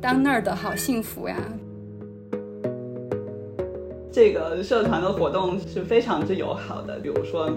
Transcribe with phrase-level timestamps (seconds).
[0.00, 1.36] 当那儿的好幸福呀。
[4.12, 7.50] 这个社团的活动是非常之友好的，比如说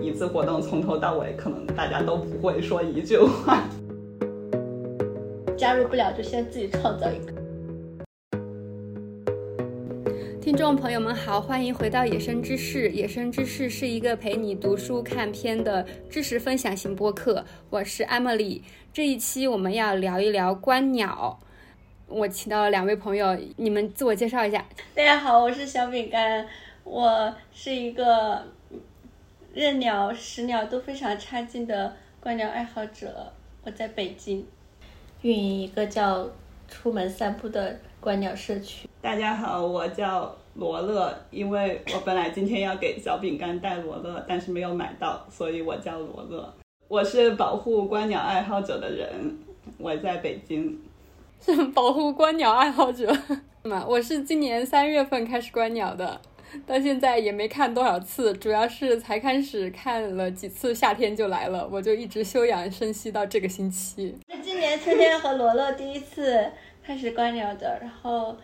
[0.00, 3.64] 一次活动从头到尾，可能大家都不会说一句话。
[5.56, 7.32] 加入不了就先自己创造一个。
[10.40, 12.88] 听众朋友们好，欢迎回到《野生知识》。
[12.92, 18.62] 《野生知识》是一个陪你读书看片的知识分享型播客，我是 Emily。
[18.92, 21.40] 这一期我们要聊一聊观鸟。
[22.08, 24.64] 我请到了两位朋友，你们自我介绍一下。
[24.94, 26.46] 大家好，我是小饼干，
[26.84, 28.44] 我是一个
[29.52, 33.32] 认鸟、识鸟都非常差劲的观鸟爱好者。
[33.64, 34.46] 我在北京
[35.22, 36.30] 运营一个叫
[36.70, 38.88] “出门散步”的观鸟社区。
[39.02, 46.54] 大家好，我叫罗乐，因为我本来今天要给小饼干带罗乐，但是没有买到，所以我叫罗乐。
[46.86, 49.36] 我是保护观鸟爱好者的人，
[49.76, 50.80] 我在北京。
[51.40, 53.16] 是 保护观鸟爱好者
[53.62, 53.84] 嘛？
[53.88, 56.20] 我是今年三月份开始观鸟的，
[56.66, 64.16] 到现在也没看多少次，主要是才开始看了几次，夏天就来了，我就一直休养生息到这个星期。
[64.28, 66.50] 是今年春天和罗乐第一次
[66.84, 68.36] 开始观鸟的，然后，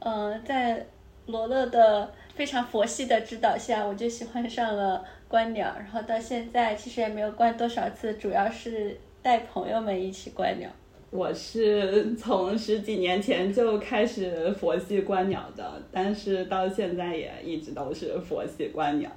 [0.00, 0.86] 嗯，在
[1.26, 10.68] 罗乐的非常佛系的指导下，我就喜欢上了观鸟，然后到现在其实也没有观多少次，主要是带朋友们一起观鸟。
[11.10, 19.10] 我是从十几年前就开始佛系观鸟的，但是到现在也一直都是佛系观鸟，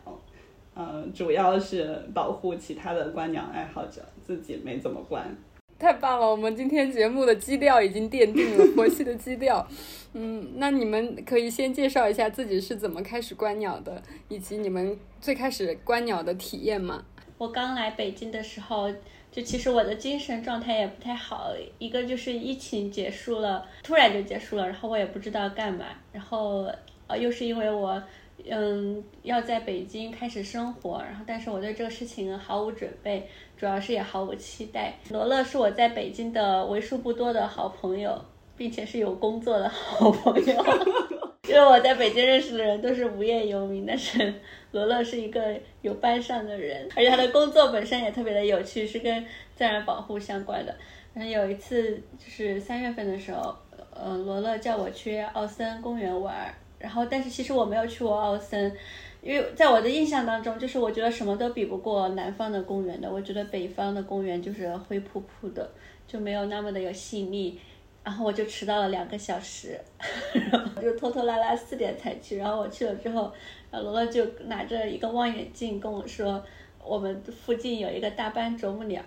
[0.73, 5.35] 嗯，主要是保护其他的观鸟爱好者，自己没怎么观。
[5.77, 9.67] 太棒了，我们今天节目的基调已经奠定了佛系的基调。
[10.13, 17.03] 嗯，那你们可以先介绍一下自己是怎么开始观鸟的，以及你们最开始观鸟的体验吗？
[17.37, 18.89] 我刚来北京的时候。
[19.31, 26.69] 就其实我的精神状态也不太好，一个就是疫情结束了，突然就结束了，然后我也不知道干嘛，然后
[27.07, 28.03] 呃又是因为我
[28.49, 33.25] 嗯要在北京开始生活，然后但是我对这个事情毫无准备，
[33.55, 34.95] 主要是也毫无期待。
[35.11, 38.19] 罗乐是我在北京的为数不多的好朋友，
[38.57, 40.65] 并且是有工作的好朋友，
[41.47, 44.33] 因为我在北京认识的人都是无业游民，但是。
[44.71, 50.73] 罗乐是一个有班上的人，而且他的工作本身也特别的有趣，是跟自然保护相关的。
[51.13, 53.53] 然后有一次就是三月份的时候，
[53.93, 58.73] 呃，罗乐叫我去奥森公园玩，然后但是其实我没有去过奥森，
[59.21, 65.69] 因为在我的印象当中，就是我觉得什么都比不过南方的公园的，我觉得北方的公园就是灰扑扑的，
[66.07, 67.59] 就没有那么的有吸引力。
[68.03, 69.79] 然后我就迟到了两个小时，
[70.33, 72.37] 然后就拖拖拉拉四点才去。
[72.37, 73.31] 然后我去了之后，
[73.71, 76.43] 啊罗罗就拿着一个望远镜跟我说，
[76.83, 79.01] 我们附近有一个大斑啄木鸟。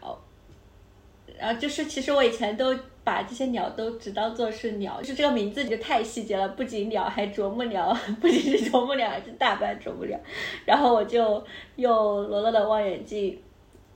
[1.38, 10.18] 然后就是其实我以前都把这些鸟都只当做是鸟，就是这个名字就太细节了，不仅鸟还啄木鸟， 不仅是啄木鸟，还是大斑啄木鸟。
[10.64, 11.44] 然后我就
[11.76, 13.40] 用罗罗的望远镜。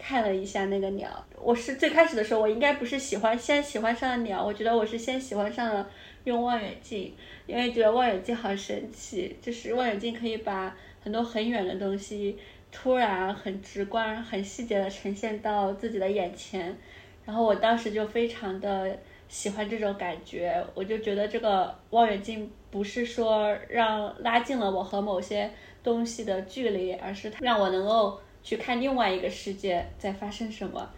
[0.00, 1.08] 看了一下那个鸟，
[1.42, 5.90] 我是最开始的时候，我应该不是喜欢先喜欢上了鸟，我觉得我是先喜欢上了
[6.22, 7.12] 用望远镜，
[7.48, 12.38] 因为觉得望远镜好神奇，就是望远镜可以把很多很远的东西
[12.70, 16.78] 突然很直观、很细节的呈现到自己的眼前，
[17.24, 18.96] 然后我当时就非常的
[19.28, 25.50] 喜欢这种感觉，我就觉得这个望远镜不是说让拉近了我和某些
[25.82, 28.20] 东西的距离，而是它让我能够。
[28.40, 30.88] 去看另外一个世界在发生什么，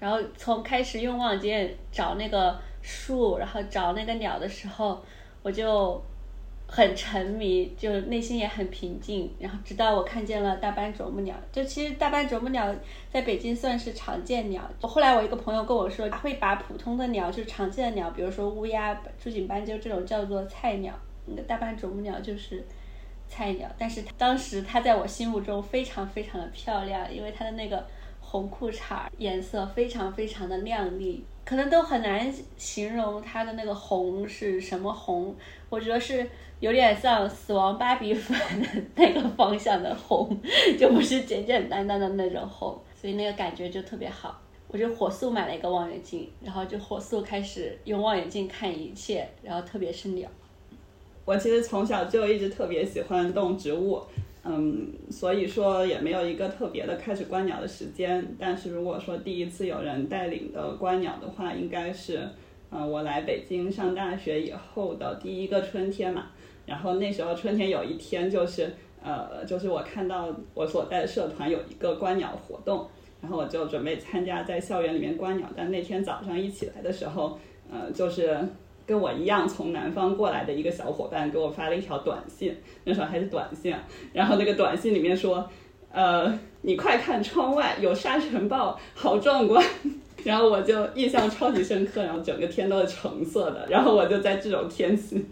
[0.00, 5.00] 然后从开始用望远镜找那个树，然后找那个鸟的时候，
[5.42, 6.02] 我就
[6.66, 9.32] 很沉迷，就内心也很平静。
[9.38, 12.74] 然后直到我看见了大斑啄木鸟，就其实大斑啄木鸟
[13.10, 14.62] 在北京算是常见鸟。
[14.80, 20.92] 后来我一个朋友跟我说，会把普通的鸟，就是常见的鸟，比如说乌鸦、朱颈斑鸠这种叫做菜鸟，
[21.26, 22.64] 那大斑啄木鸟就是。
[23.30, 27.86] 菜鸟，但是当时它在我心目中非常非常的漂亮，因为它的那个
[28.20, 35.34] 红裤衩颜色非常非常的亮丽，可能都很难形容它的那个红是什么红，
[35.70, 36.28] 我觉得是
[36.60, 40.28] 有点像死亡芭比粉的 那个方向的红，
[40.78, 50.28] 就不是简简单单的那种红，所以那个感觉就特别好，我就火速买了一个望远镜，然后就火速开始用望远镜看一切，然后特别是鸟。
[51.24, 54.02] 我其实从小就一直特别喜欢动植物，
[54.50, 58.26] 嗯，所以说也没有一个特别的开始观鸟的时间。
[58.38, 62.26] 但是如果说第一次有人带领的观鸟的话，应该是，
[62.70, 66.28] 嗯，我来北京上大学以后的第一个春天嘛。
[66.64, 68.72] 然后那时候春天有一天就是，
[69.02, 72.88] 呃，就是我看到我所在的社团有一个观鸟活动，
[73.20, 75.46] 然后我就准备参加在校园里面观鸟。
[75.54, 77.38] 但那天早上一起来的时候，
[77.70, 78.38] 呃，就是。
[78.88, 83.76] 跟我一样从南方过来的一个小伙伴给我发了一条短信，那时候还是短信，
[84.14, 85.46] 然后那个短信里面说，
[85.92, 89.62] 呃，你快看窗外有沙尘暴，好壮观。
[90.24, 95.22] 然后我就印象超级深刻，然后整个天都是橙色的，然后我就在这种天气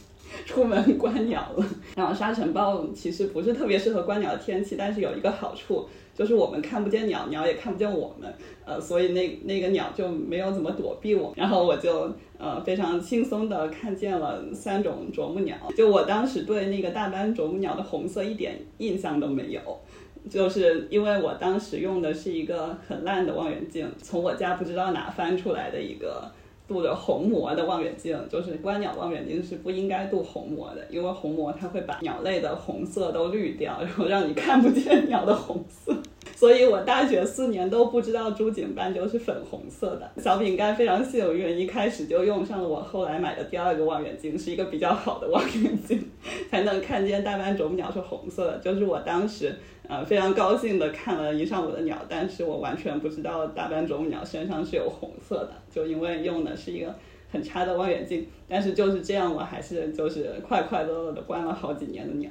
[0.45, 1.67] 出门观鸟了。
[1.97, 5.89] 然后沙尘暴其实不是特别适合观鸟的天气，但是有一个好处。
[6.17, 8.33] 就是我们看不见鸟，鸟也看不见我们，
[8.65, 15.57] 呃，所以那那个鸟就没有怎么躲避我，然后我就呃非常轻松的看见了三种啄木鸟。
[15.77, 19.61] 就我当时对那个大斑啄木鸟的红色一点印象都没有，
[20.31, 26.31] 就是因为我当时用的是一个很烂的望远镜，从我家不知道哪翻出来的一个。
[26.67, 35.95] 镀着红膜的望远镜，就是观鸟望远镜是不应该镀红膜的，因为红膜它会把鸟类的红色都滤掉，然后让你看不见鸟的红色。
[36.35, 40.11] 所以我大学四年都不知道珠颈斑鸠是粉红色的。
[40.21, 46.05] 小饼干非常幸运，一开始就用上了我后来买的第二个望远镜，是一个比较好的望远镜，
[46.51, 48.59] 才能看见大斑啄木鸟是红色的。
[48.59, 49.55] 就是我当时。
[49.89, 56.93] 呃，非常高兴的看了一上午的鸟，但是我完全不知道大斑啄木鸟身上是有红色的，就因为用的是一个
[57.31, 58.27] 很差的望远镜。
[58.49, 62.31] 但是就是这样，我还是就是快快乐乐的观了好几年的鸟。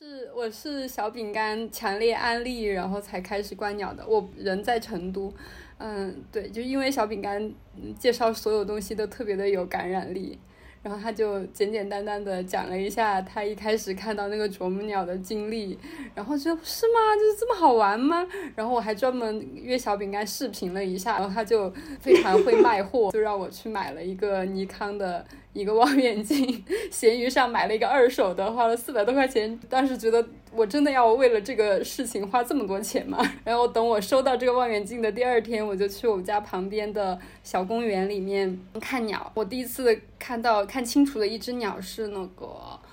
[0.00, 4.04] 是，我是小饼干强烈安利，然后才开始观鸟的。
[4.06, 5.32] 我人在成都，
[5.78, 7.52] 嗯，对，就因为小饼干
[7.98, 10.38] 介绍所有东西都特别的有感染力。
[10.86, 15.76] 然后他就简简单单的讲了一下他一开始看到那个啄木鸟的经历，
[16.14, 17.16] 然后就是吗？
[17.18, 18.24] 就是这么好玩吗？
[18.54, 21.68] 然后我还专门约小饼干视频了一下，然后他就
[21.98, 25.26] 非常会卖货，就让我去买了一个尼康的。
[25.56, 29.58] 一个望远镜，闲鱼上买了一个二手的，花了四百多块钱。
[29.70, 30.22] 当时觉得
[30.56, 33.18] 我真的要为了这个事情花这么多钱吗？
[33.44, 39.30] 然后等我收到这个望远镜的第二天，我就去我们家旁边的小公园里面看鸟。
[39.34, 42.46] 我第一次看到看清楚的一只鸟是那个。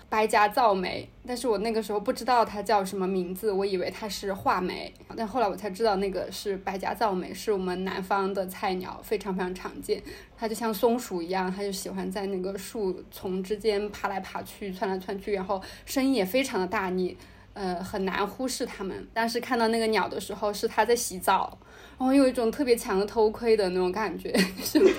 [0.09, 9.99] 白颊噪眉，但是我那个时候不知道它叫什么名字，我以为它是画眉，但后来我才知道那个是白颊噪眉，是我们南方的菜鸟，非常非常常见。
[10.37, 17.17] 它就像松鼠一样，它就喜欢在那个树丛之间爬来爬去、窜来窜去，然后声音也非常的大，你
[17.53, 19.07] 呃很难忽视它们。
[19.13, 21.57] 但是看到那个鸟的时候，是它在洗澡。
[21.99, 24.89] 然后有一种特别强的偷窥的那种感觉， 是吗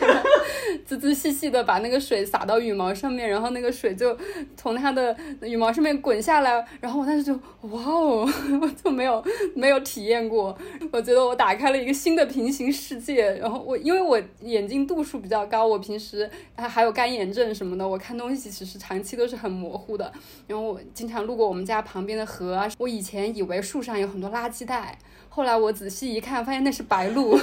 [0.85, 4.17] 仔仔细细的把那个水洒到羽毛上面，然后那个水就
[4.57, 8.29] 从它的羽毛上面滚下来，然后我当时就哇哦，
[8.61, 9.25] 我就没有
[9.55, 10.57] 没有体验过，
[10.93, 13.31] 我觉得我打开了一个新的平行世界。
[13.37, 20.13] 然后我因为我眼睛度数比较高，我平时还还有干眼症什么的，我看东西其实长期都是很模糊的。
[20.47, 24.99] 然后我经常路过我们家旁边的河啊，我以前以为树上有很多垃圾袋。
[25.29, 27.37] 后来我仔细一看，发现那是白鹭，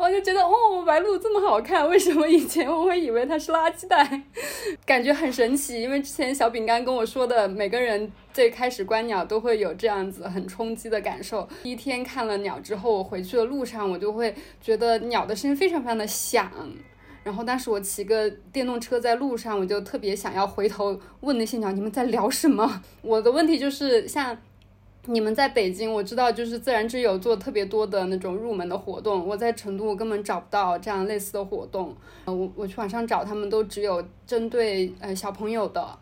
[0.00, 4.22] 我就觉得哦，白鹭这么好看，为什么以前我会以为它是垃圾袋？
[4.86, 11.46] 感觉很神奇，因为之前小饼干跟我说的，每个人最开始观鸟都会有这样子很冲击的感受。
[11.62, 16.50] 第一天看了鸟之后，我回去的路上，我就会觉得鸟的声音非常非常的响。
[17.22, 22.82] 然后当时我骑个电动车在路上，我就特别想要回头问那些鸟，你们在聊什么？
[23.02, 24.36] 我的问题就是像。
[25.06, 29.26] 你们在北京，我知道就是自然之友做特别多的那种入门的活动。
[29.26, 31.96] 我在成都，我根本找不到这样类似的活动。
[32.26, 35.98] 呃，我我去网上找，他们都只有针对呃小朋友的，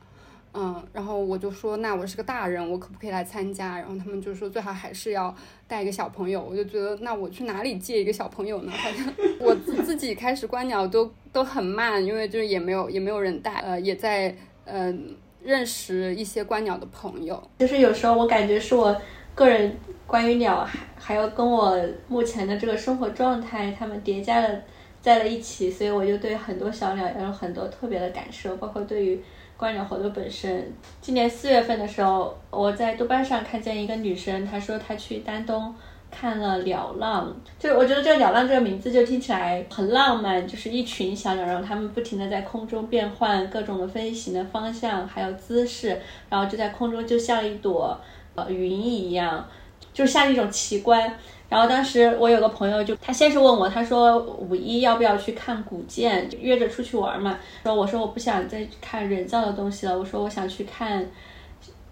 [0.52, 3.78] 嗯，然后我就说，那我是个大人，我可不可以来参加？
[3.78, 5.34] 然后他们就说，最好还是要
[5.68, 6.42] 带一个小朋友。
[6.42, 8.72] 我就觉得，那我去哪里借一个小朋友呢？
[8.76, 15.14] 好像我自己开始观鸟都都很慢，因为就是也没有也没有人带，呃，也在嗯。
[15.48, 18.94] 认识一些观鸟的朋友，就是有时候我感觉是我
[19.34, 19.74] 个人
[20.06, 21.74] 关于鸟，还还有跟我
[22.06, 24.60] 目前的这个生活状态，他们叠加了
[25.00, 29.18] 在了一起，所以我就对很多小鸟有很多特别的感受，包括对于
[29.56, 30.70] 观鸟活动本身。
[31.00, 35.74] 今年四月份的时候，我在豆瓣上看见一个女生，她说她去丹东。
[36.10, 47.96] 看了鸟浪，就我觉得这个鸟浪这个名字就听起来很浪漫，就是一群小鸟，然后它们不停的在空中变换各种的飞行的方向，还有姿势，然后就在空中就像一朵
[48.34, 49.46] 呃云一样，
[49.92, 51.14] 就像一种奇观。
[51.48, 57.38] 然后当时我有个朋友就他先是问我，他说五一要不要去看古建，约着出去玩嘛。
[57.62, 61.06] 说我说我不想再看人造的东西了，我说我想去看。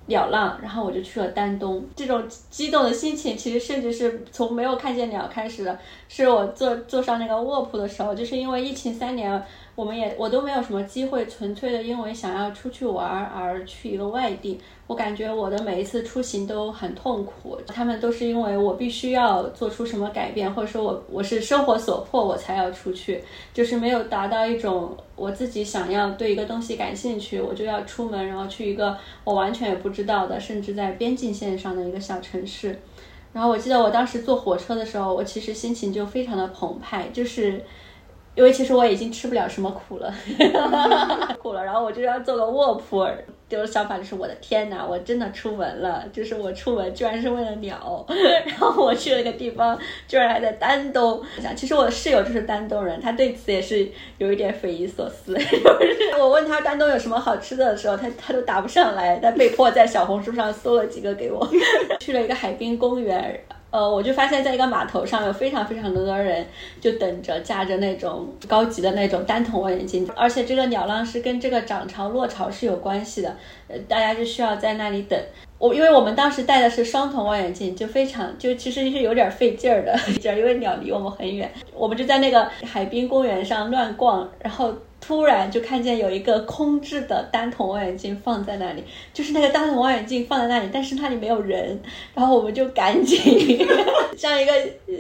[0.07, 1.85] 鸟浪，然后我就去了丹东。
[1.95, 5.79] 这种激动的心情，其实甚至是从没有看见鸟开始的。
[6.09, 9.43] 是我坐坐上那个卧铺的时候，就是因为疫情三年，
[9.77, 14.59] 我们也我都没有什么机会，纯粹的因为想要出去玩而去一个外地。
[14.89, 32.79] 我感觉我的每一次出行都很痛苦，他们都是因为我必须要做出什么改变，或者说我我是生活所迫我才要出去，就是没有达到一种我自己想要对一个东西感兴趣，我就要出门，然后去一个我完全也不知道的，甚至在边境线上的一个小城市。
[33.33, 37.63] 然后我记得我当时坐火车的时候，我其实心情就非常的澎湃，就是
[38.37, 40.15] 因为其实我已经吃不了什么苦了，
[41.43, 43.05] 苦了，然后我就要做个卧铺。
[43.49, 48.05] 就是想法，就是我的天哪，我真的出门了，就是我出门居然是为了鸟，
[48.45, 49.79] 然后我去了一个地方，
[50.09, 51.23] 居然还在丹东。
[51.41, 53.89] 想，其实我的室友就是丹东人，他对此也是
[54.19, 55.37] 有一点匪夷所思。
[56.19, 61.49] 我问他丹东有什么好吃的的时候，他他都答不上来，他被迫在小红书上搜了几个给我。
[62.01, 63.41] 去了一个海滨公园。
[63.71, 66.47] 呃，我就发现，在一个码头上有非常非常多的人，
[66.81, 73.37] 就等着架着那种高级的那种单筒望远镜，而且这个鸟浪是跟这个涨潮落潮是有关系的，
[73.69, 75.19] 呃，大家就需要在那里等。
[75.59, 84.73] 我因为我们当时戴的是双筒望远镜，就非常就其实是有点费劲儿的， 劲儿，因为鸟离我们很远，我们就在那个海滨公园上乱逛，然后。
[85.01, 91.81] 突然就看见有一个空置的单筒望远镜放在那里，就是那个单筒望远镜放在那里，但是那里没有人，
[92.15, 93.65] 然后我们就赶紧
[94.17, 94.53] 像一个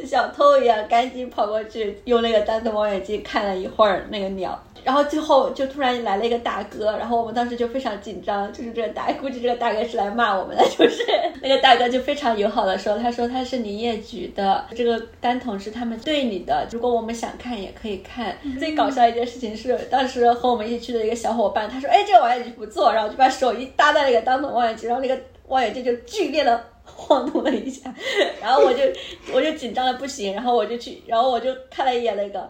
[0.07, 4.63] 小偷一样，赶紧跑过去，用那个单筒望远镜看了一会儿那个鸟。
[4.87, 11.05] 然后最后就突然来了一个大哥，然后我们当时就非常紧张，就是这个大估计这个大哥是来骂我们的，就是
[11.43, 18.39] 那个大哥就非常友好的说，他说他是林业局的，这个单筒是他们队里的，如果我们想看也可以看。
[18.61, 27.93] 最搞笑一件事情是，当时和我们一起去的一个小伙伴，他说，哎，这个望远镜不错，然后就把手一搭在那个单筒望远镜，然后那个望远镜就剧烈的晃动了一下，
[28.41, 28.83] 然后我就
[29.35, 32.49] 我就紧张的不行，然后我就去，然后我就看了一眼那个。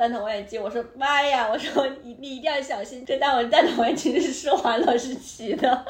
[0.00, 1.46] 单筒望远镜，我说妈呀！
[1.52, 5.84] 我说你你一定要小心，这单我单筒望远镜是施华老师骑的，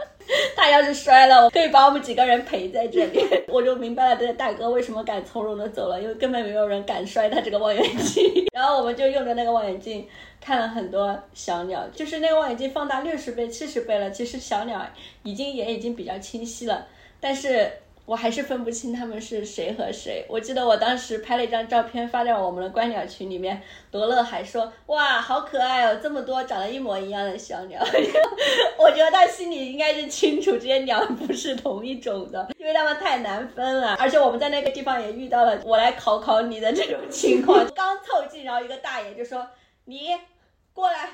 [0.56, 3.24] 他要是摔了，我可以把我们几个人陪在这里。
[3.46, 8.24] 我就明白了这个大哥为什么敢从容的走了，因为根本没有人敢摔他这个望远镜。
[8.52, 10.04] 然后我们就用着那个望远镜
[10.40, 14.84] 看了很多小鸟，就是那个望远镜放大六十倍、七十倍了，其实小鸟
[15.22, 16.88] 已经也已经比较清晰了，
[17.20, 17.70] 但是。
[18.10, 20.26] 我还是分不清他们是谁和谁。
[20.28, 23.62] 我记得我当时拍了一张照片发在我们的观鸟群里面，
[23.92, 27.80] 罗乐还说：“哇，好可爱哦，这么多长得一模一样的小鸟。
[28.76, 33.94] ”我觉得他心里应该是清楚这些鸟不是同一种的，因为它们太难分了。
[33.94, 37.64] 而且我们在那个地方也遇到了我来考考你的这种情况。
[37.76, 39.46] 刚凑近，然后一个大爷就说
[39.86, 40.08] ：“你
[40.72, 41.10] 过来，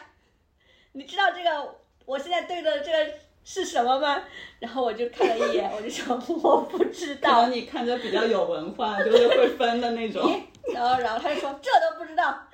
[0.92, 1.74] 你知道这个
[2.06, 3.12] 我现在对着这个。”
[3.48, 4.20] 是什么吗？
[4.58, 7.46] 然后我就看了一眼，我就说我不知道。
[7.46, 10.28] 你看着比较有文化，就是会分的那种。
[10.74, 12.36] 然后，然后他就说这都不知道，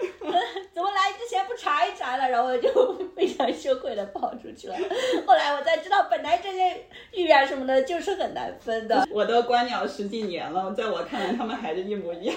[0.74, 2.28] 怎么来之前不查一查了？
[2.28, 2.70] 然后我就
[3.16, 4.76] 非常羞愧的跑出去了。
[5.26, 9.08] 后来我才知道，本来这些玉啊什么的，就是很难分的。
[9.10, 12.36] 我都观鸟十几年了，在我看来，他们还是一模一样。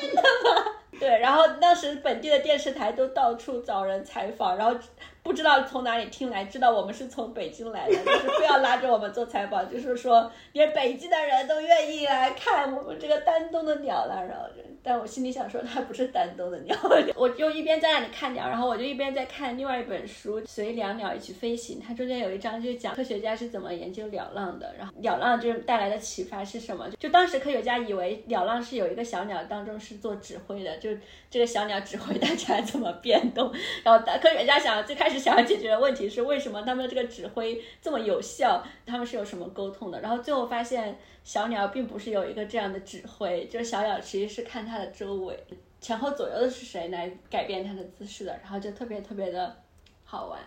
[0.00, 0.72] 真的吗？
[1.00, 4.78] 对，然后当时本地的电视台都到处找人采访，然后
[5.22, 14.46] 不知道从哪里听来，知道我们是从北京来的， 就是非要拉着我们做采访，就是说连北京的人都愿意来看我们这个丹东的鸟了，然后。
[14.84, 16.76] 但我心里想说，它不是丹东的鸟，
[17.14, 26.90] 我就一边在那里看鸟，然后我就一边在看另外一本书《随两鸟一起飞行》，它中间有一章就讲科学家是怎么研究鸟浪的，然后鸟浪就是带来的启发是什么？
[26.98, 30.88] 就当时科学家以为 鸟浪是有一个小鸟当中是做指挥的，就
[31.28, 40.96] 这个小鸟指挥大家怎么变动，然后科学家想最开始想要解决的问题是为什么他们这个指挥这么有效，他们是有什么沟通的，然后最后发现。
[41.24, 45.38] 小鸟并不是有一个这样的指挥，就是小鸟其实是看它的周围
[45.80, 49.56] 前后左右的是谁来改变它的姿势的，然后就特别特别的
[50.02, 50.40] 好玩。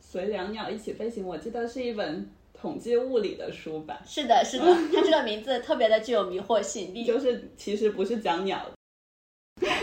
[0.00, 4.00] 随两鸟一起飞行，我记得是一本统计物理的书吧？
[4.06, 7.04] 是的，是的，它这个名字特别的具有迷惑性。
[7.04, 8.66] 就是其实不是讲鸟，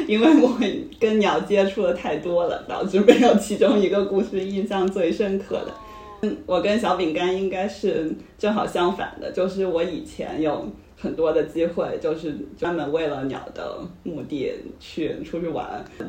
[0.08, 0.58] 因为我
[1.00, 5.74] 跟鸟接触的太多了，导致没有其中一个故事印象最深刻的。
[6.22, 10.68] 嗯我跟小饼干应该是正好相反的，就是我以前有
[10.98, 15.66] 很多的机会，就是专门为了鸟的目的去出去玩。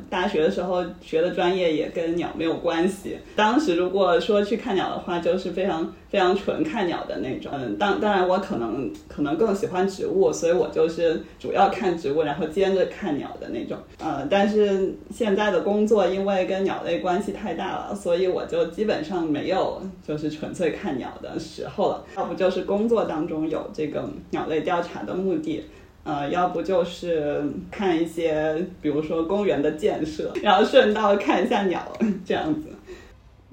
[0.09, 3.19] 大学的时候学的专业也跟鸟没有关系。
[3.37, 5.95] 当时如果说去看鸟的话，就是非常。
[6.11, 25.65] 非常纯看鸟的那种，嗯，当当然我可能可能更喜欢植物，所以我就是主要看植物，然后兼着看鸟的那种，呃，但是现在的工作因为跟鸟类关系太大了，所以我就基本上没有就是纯粹看鸟的时候了，要不就是工作当中有这个鸟类调查的目的，
[26.03, 27.41] 呃，要不就是
[27.71, 31.81] 看一些比如说公园的建设，然后顺道看一下鸟
[32.27, 32.63] 这样子。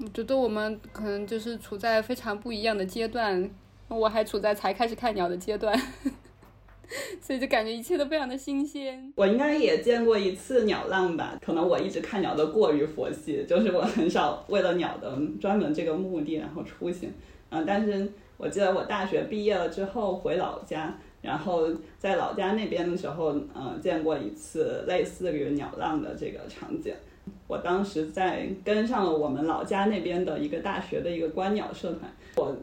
[0.00, 3.50] 我觉得我们可能就是处在非常不一样的阶段，
[3.88, 5.76] 我还处在才开始看鸟的阶段。
[7.20, 9.12] 所以就感觉一切都非常的新鲜。
[9.14, 17.12] 我应该也见过一次鸟浪吧，可能我一直看鸟的过于佛系，就是我很少为了鸟的专门这个目的然后出行。
[17.50, 26.94] 嗯，但是我记得我大学毕业了之后回老家，然后在老家那边的时候，嗯，见过一次类似于鸟浪的这个场景。
[27.46, 32.56] 我当时在跟上了我们老家那边的一个大学的一个观鸟社团，我。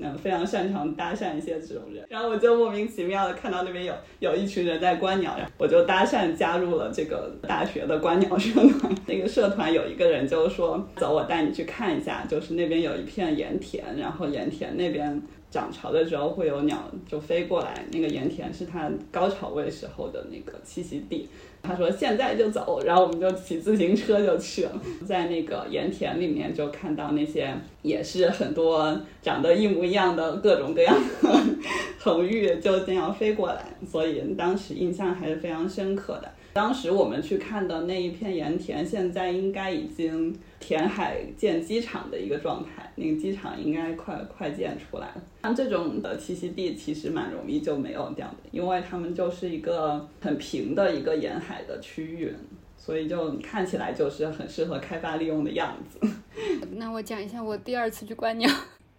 [0.00, 8.94] 嗯，非常擅长搭讪一些这种人，然后我就莫名其妙的看到那边有有一群人在观鸟，然后我就搭讪加入了这个大学的观鸟社团。
[9.08, 15.20] 那个社团有一个人就说：“走，我带你去看一下，就是那边有一片盐田，然后盐田那边
[15.50, 21.28] 涨潮的时候会有鸟就飞过来，那个盐田是它高潮位时候的那个栖息地。”
[21.60, 27.52] 他说现在就走，然后我们就骑自行车就去了，在那个盐田里面就看到那些
[27.82, 31.30] 也是很多长得一模一样的各种各样的
[31.98, 36.30] 恒玉就这样飞过来，所以当时印象还是非常深刻的。
[36.52, 45.22] 当时我们去看的那一片盐田，现在应该已经填海建机场的一个状态，那个机场应该快快建出来了。
[45.42, 52.34] 像这种的栖息地其实蛮容易就没有掉的，因为它们就是一个很平的一个沿海的区域，
[52.76, 56.00] 所以就看起来就是很适合开发利用的样子。
[56.76, 58.50] 那我讲一下我第二次去观鸟，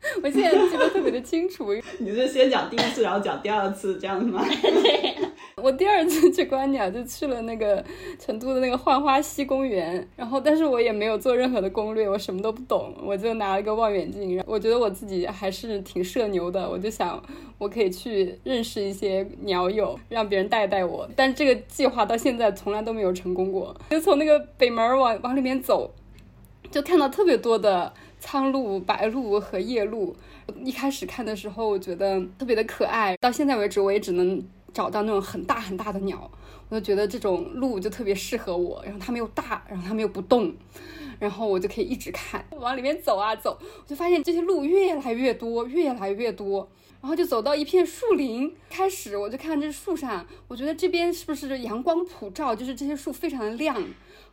[0.24, 1.74] 我现在记得特别的清楚。
[2.00, 4.44] 你是先讲第一次，然后讲第二次这样子吗？
[4.62, 5.15] 对。
[5.62, 7.84] 我第二次去观鸟就去了那个
[8.18, 17.22] 成都的那个浣花溪公园，然后但是我也没有做任何的攻略，我什么都不懂，我就拿了一个望远镜，我觉得我自己还是挺社牛的，我就想
[17.58, 23.75] 我可以去认识一些鸟友，让别人带带我，但是这个计划到现在从来都没有成功过。
[23.89, 25.94] 就从那个北门往往里面走，
[26.72, 30.15] 就看到特别多的苍鹭、白鹭和夜鹭。
[30.63, 34.43] 一开始看的时候，我觉得特别的可爱，到现在为止我也只能。
[34.71, 36.29] 找到那种很大很大的鸟，
[36.69, 38.79] 我就觉得这种鹿就特别适合我。
[38.85, 40.53] 然后它们又大，然后它们又不动，
[41.17, 46.70] 然后我就可以一直看，往里面走啊走，我就发现这些鹿越来越多，越来越多。
[47.01, 53.75] 然后就走到一片树林，开始我就看这树上，我觉得这边是不是阳光普照，就是这些树非常的亮。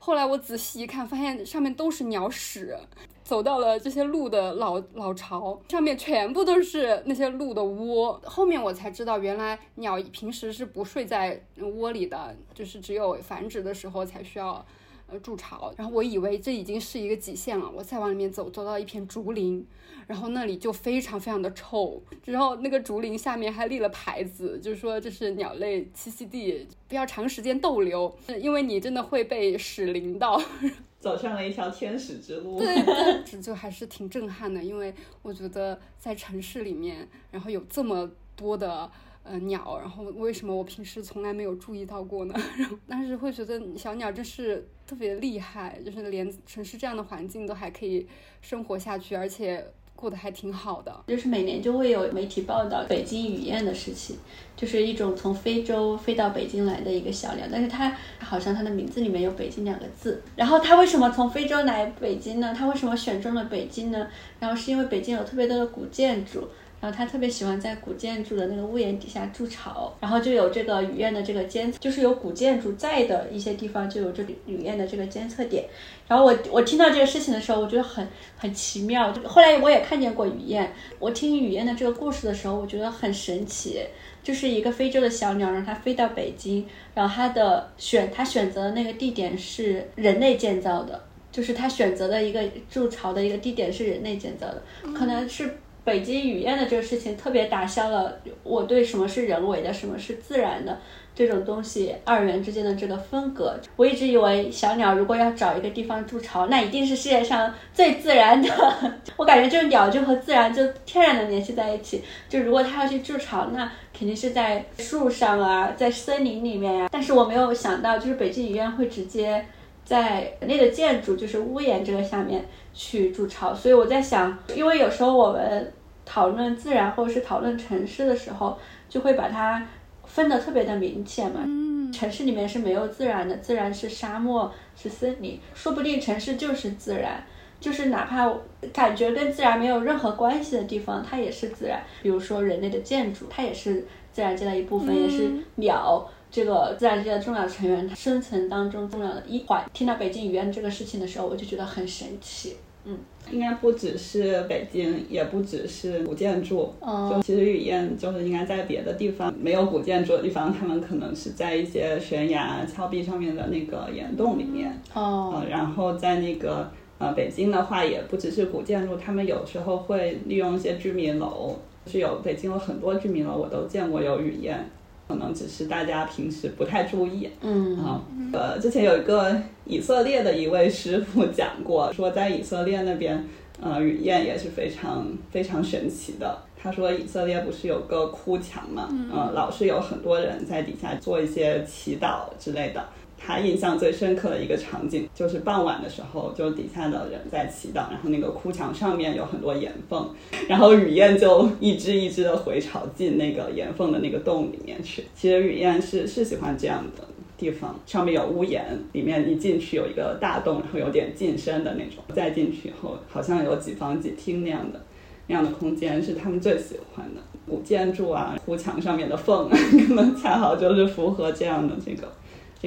[0.07, 2.79] 后来我仔细一看，发现上面都是鸟屎。
[3.25, 8.21] 走到了这些鹿的老老巢，上面全部都是那些鹿的窝。
[8.25, 14.65] 后面我才知道，原来鸟平时是不睡在窝里的，就是只有繁殖的时候才需要
[15.07, 15.73] 呃筑巢。
[15.77, 19.67] 然后我以为这已经是一个极限了，我再往里面走，走到一片竹林，
[20.07, 22.03] 然后那里就非常非常的臭。
[22.25, 30.41] 然后那个竹林下面还立了牌子，就是说这是鸟类栖息地，不要长时间逗留，因为你真的会被屎淋到。
[30.99, 34.65] 走上了一条天使之路， 对，就还是挺震撼的。
[34.65, 34.93] 因为
[35.23, 38.91] 我觉得在城市里面，然后有这么多的
[39.23, 42.35] 呃鸟，然后为什么我平时从来没有注意到过呢？
[42.59, 48.07] 然后但是会觉得小鸟真是特别厉害，就是连城市这样的环境都还可以
[48.41, 49.65] 生活下去，而且。
[49.97, 54.15] 过得还挺好的，就是每年就会有媒体报道北京雨燕的事情，
[54.55, 60.23] 就是一种从非洲飞到北京来的一个小鸟，但是它好像它的名字里面有北京两个字。
[60.37, 62.55] 然后它为什么从非洲来北京呢？
[62.55, 64.07] 它为什么选中了北京呢？
[64.39, 66.47] 然后是因为北京有特别多的古建筑。
[66.81, 75.65] 然后他特别喜欢在古建筑的那个屋檐底下筑巢，然后就有这个雨燕的这个监测，就是有古建筑在的一些地方就有这个雨燕的这个监测点。
[76.07, 79.13] 然后我我听到这个事情的时候，我觉得很很奇妙。
[79.25, 83.81] 后来我也看见过雨燕，我听雨燕的这个故事的时候，我觉得很神奇。
[84.23, 94.63] 就是一个非洲的小鸟，让它飞到北京，然后它的选它选择的那个地点是人类建造的，就是它选择的一个筑巢的一个地点是人类建造的，
[94.93, 95.59] 可能是。
[95.87, 100.77] 北京雨燕的这个事情特别打消了我对什么是人为的，什么是自然的
[101.15, 103.57] 这种东西二元之间的这个分隔。
[103.77, 108.49] 我一直以为小鸟如果要找一个地方筑巢，那一定是世界上最自然的。
[109.17, 112.03] 我感觉这个鸟就和自然就天然的联系在一起。
[112.29, 116.89] 就如果它要去筑巢，那肯定是在树上啊，在森林里面呀。
[116.91, 119.47] 但是我没有想到，就是北京雨燕会直接
[119.85, 122.45] 在人类的建筑，就是屋檐这个下面
[122.75, 123.55] 去筑巢。
[123.55, 125.73] 所以我在想，因为有时候我们。
[126.07, 128.57] 讨论自然或者是讨论城市的时候，
[128.89, 129.67] 就会把它
[130.07, 131.41] 分得特别的明显嘛。
[131.45, 137.23] 嗯，城市里面是没有自然的，自然是沙漠是森林，说不定城市就是自然，
[137.61, 138.33] 就是哪怕
[138.73, 141.83] 感觉跟自然没有任何关系的地方，它也是自然。
[142.03, 149.65] 比如说人类的建筑，它也是自然界的一部分，也是鸟这个自然界的重要成员，它生存当中重要的一环。
[149.73, 152.57] 听到北京语言这个事情的时候，我就觉得很神奇。
[152.89, 152.97] 嗯，
[153.33, 156.73] 应该不只是北京，也不只是古建筑。
[156.81, 164.81] 哦就其实雨燕就是应该在别的地方没有古建筑的地方，他们可能是在一些悬崖、峭壁上面的那个岩洞里面。
[164.95, 174.71] 哦呃，然后在那个呃北京的话，也不只是古建筑，他们有时候会利用一些居民楼，是有北京有很多居民楼，我都见过有雨燕，
[175.09, 177.31] 可能只是大家平时不太注意。
[177.41, 183.25] 嗯啊，呃，之前有一个以色列的一位师傅讲过，说在以色列那边，
[183.61, 186.39] 呃，雨燕也是非常非常神奇的。
[186.59, 192.85] 他说以色列不是有个哭墙嘛，呃，老是有很多人在底下做一些祈祷之类的。
[193.19, 200.09] 他印象最深刻的一个场景就是傍晚的时候，就底下的人在祈祷，然后那个哭墙上面有很多岩缝，
[200.49, 205.05] 然后雨燕就一只一只的回巢进那个岩缝的那个洞里面去。
[205.15, 207.05] 其实雨燕是是喜欢这样的
[207.39, 214.81] 地方，上面有屋檐，里面一进去有一个大洞，然后有点进深的那种，再进去以后好像有几房几厅那样的。
[215.29, 217.21] 那样的空间是他们最喜欢的。
[217.49, 222.09] 古建筑啊，哭墙上面的缝， 可能恰好就是符合这样的这个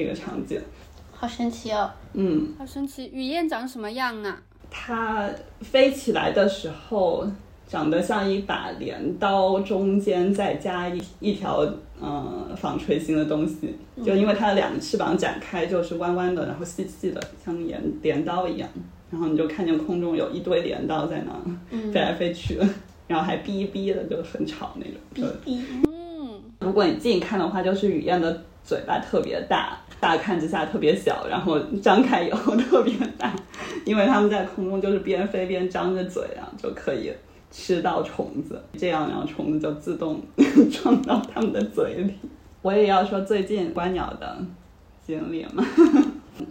[0.00, 0.60] 这个场景。
[1.12, 1.90] 好神奇哦！
[2.14, 4.40] 嗯，好神奇，雨燕长什么样啊？
[4.70, 5.28] 它
[5.60, 7.26] 飞起来的时候
[7.68, 11.66] 长得像一把镰刀，中间再加一一条
[12.00, 18.68] 呃纺锤形的东西，就因为它的两个翅膀展开就是弯弯的，然后细细的，像镰镰刀一样。
[19.10, 22.58] 然后你就看见空中有一堆镰刀在那飞来飞去，
[23.08, 25.34] 然后还哔哔的，就很吵那种。
[25.44, 33.34] 哔哔嗯，如果你近看的话，就是雨燕的嘴巴特别大，大看之下特别小，然后张开以后特别大，
[33.84, 37.12] 因为它们在空中就是边飞边张着嘴啊，就可以
[37.50, 40.20] 吃到虫子，这样然后虫子就自动
[40.72, 42.14] 撞到它们的嘴里。
[42.62, 44.38] 我也要说最近观鸟的
[45.06, 45.64] 经历嘛。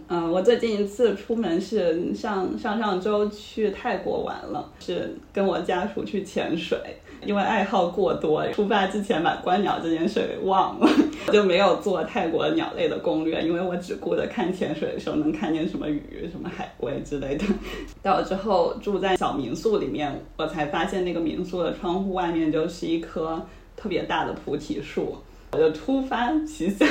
[0.08, 6.78] 嗯， 我最近一次出门是上上上周去泰国玩了，是跟我家属去潜水，
[7.24, 10.88] 因为爱好过多，出发之前把观鸟这件事给忘了，
[11.26, 17.44] 我 就没有做泰国鸟类的攻略，因为我只顾着看潜水的时候能看见什么鱼、什么海龟之类的。
[18.02, 23.40] 到了之后住在小民宿里面，我才发现那个民宿的窗户外面就是一棵
[23.76, 25.16] 特别大的菩提树。
[25.52, 26.86] 我就突发奇想，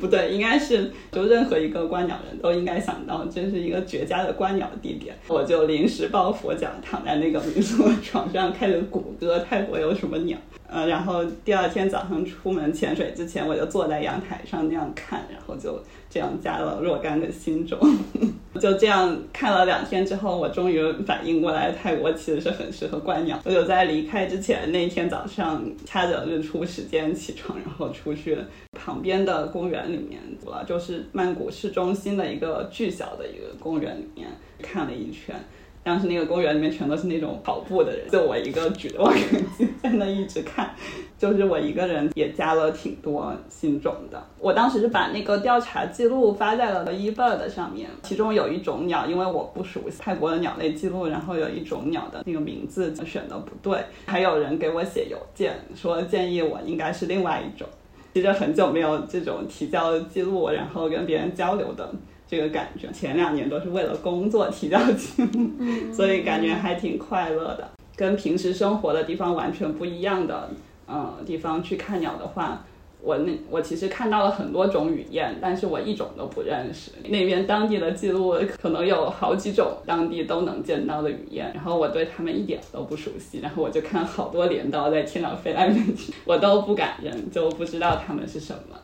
[0.00, 5.14] 不对，应该是就任何一个观鸟人都应该想到，这是一个绝佳的观鸟地点。
[5.28, 10.38] 我就临时抱佛脚，躺在那个民宿的床上，开始谷歌泰国有什么鸟。
[10.72, 17.78] 呃，然后第二天早上出门潜水之前，我就坐在阳台上那样看，然后就这样加了若干个心中。
[18.60, 23.38] 就这样看了两天之后，我终于反应过来，泰国其实是很适合观鸟。
[23.44, 28.38] 我就在离开之前那天早上，掐着日出时间起床，然后出去
[28.72, 30.20] 旁边的公园里面，
[30.66, 34.28] 就是曼谷市中心的一个巨小的一个公园里面
[34.62, 35.34] 看了一圈。
[35.84, 39.24] 当时那个公园里面全都是那种跑步的人，就我一个举着望远
[39.58, 40.72] 镜在那一直看，
[41.18, 44.22] 就是我一个人也加了挺多新种的。
[44.38, 57.68] 我当时是把那个调查记录发在了 eBird 上面，其中有一种鸟，因为我不熟悉泰国的鸟类记录，然后有一种鸟的那个名字选的不对，还有人给我写邮件说建议我应该是另外一种。
[58.14, 61.90] 其实很久没有这种提交记录，然后跟别人交流的。
[62.32, 67.68] 这个感觉，前两年都是为了工作提到记录，所以感觉还挺快乐的。
[67.94, 70.48] 跟平时生活的地方完全不一样的，
[70.86, 72.64] 呃，地方去看鸟的话，
[73.02, 76.92] 我那我其实看到了很多种语言，但是我一种都不认识。
[77.04, 88.78] 那边当地的记录可能有好几种当地都能见到的语言，然后我对他们一点都不熟悉，然后我就看好多镰刀在天上飞来飞去，我都不敢认，就不知道它们是什么。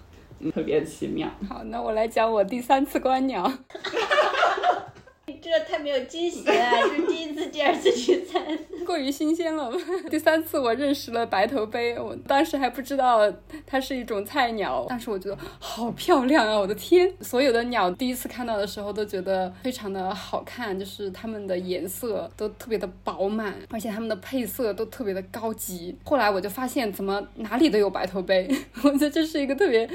[0.55, 1.29] 特别奇妙。
[1.48, 3.51] 好，那我来讲我第三次观鸟。
[5.43, 9.73] 这太没有惊喜了，这是第一次、第二次、第三次，过于新鲜了。
[10.11, 13.33] 第三次我认识了白头杯，我当时还不知道
[13.67, 16.59] 它是一种菜鸟，但是我觉得好漂亮啊！
[16.59, 25.97] 我的天，所有的鸟第一次看到的时候都觉得非常的好看，就是它们的颜色都特别的饱满，而且它们的配色都特别的高级。
[26.05, 28.49] 后来我就发现，怎么哪里都有白头杯，
[28.83, 29.88] 我觉得这是一个特别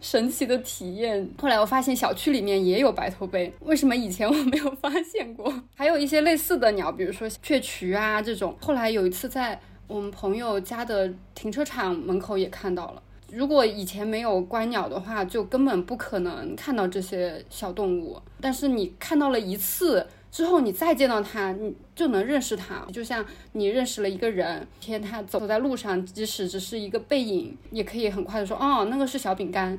[0.00, 1.28] 神奇的体验。
[1.40, 5.52] 后来我发现小区里面也有白头杯，为什么以前我没有发现过？
[5.76, 8.56] 还有一些类似的鸟，比如说雀渠啊这种。
[8.60, 13.02] 后来有一次在我们朋友家的停车场门口也看到了。
[13.30, 18.18] 如果以前没有观鸟的话，就根本不可能看到这些小动物。
[18.40, 22.86] 但是你看到了一次之后，你再见到它，你就能认识它。
[22.90, 29.78] 就像你认识了一个人，天他走在路上，即使只是一个背影，也可以很快的说，哦，那个是小饼干。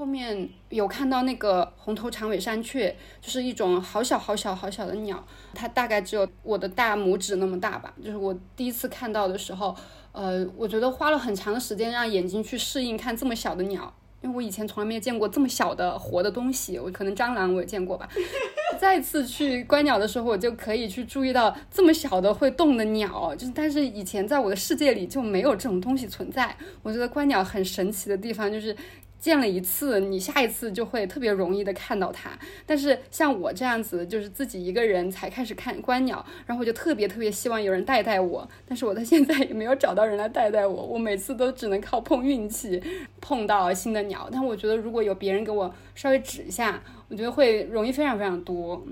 [0.00, 7.92] 后面有看到那个红头长尾山雀，就是一种好小好小好小的鸟，它大概只有我的大拇指那么大吧。
[8.02, 9.76] 就是我第一次看到的时候，
[10.12, 13.94] 呃，我觉得花了很长的时间让眼睛去适应看这么小的鸟。
[14.22, 18.08] 因为我以前从来没有见过这么小的活的东西，我可能蟑螂我也见过吧。
[18.80, 26.56] 再次去观鸟的时候，我就可以去注意到这么小的会动的鸟，就是但是以前在我的世界里就没有这种东西存在。
[26.82, 28.74] 我觉得观鸟很神奇的地方就是。
[29.20, 32.30] 见了一次，你下一次就会特别容易的看到它。
[32.64, 38.48] 但是像我这样子，就是自己一个人才开始看观鸟，然后我就特别特别希望有人带带我。
[38.66, 42.82] 但是我到现在也没有找到人来带带我，我每次都只能靠碰运气
[43.20, 44.28] 碰到新的鸟。
[44.32, 48.82] 但我觉得如果有别人给我稍微指一下，我觉得会容易非常非常多。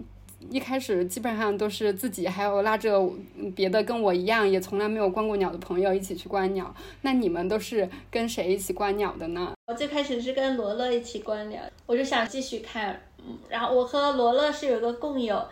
[0.51, 3.11] 一开始基本上都是自己，还有拉着
[3.57, 6.73] 别的跟我一样也从来没有观过鸟的朋友一起去观鸟。
[7.03, 9.53] 那你们都是跟谁一起观鸟的呢？
[9.67, 13.01] 我最开始是跟罗乐一起观鸟，我就想继续看。
[13.19, 15.45] 嗯，然后我和罗乐是有个共友，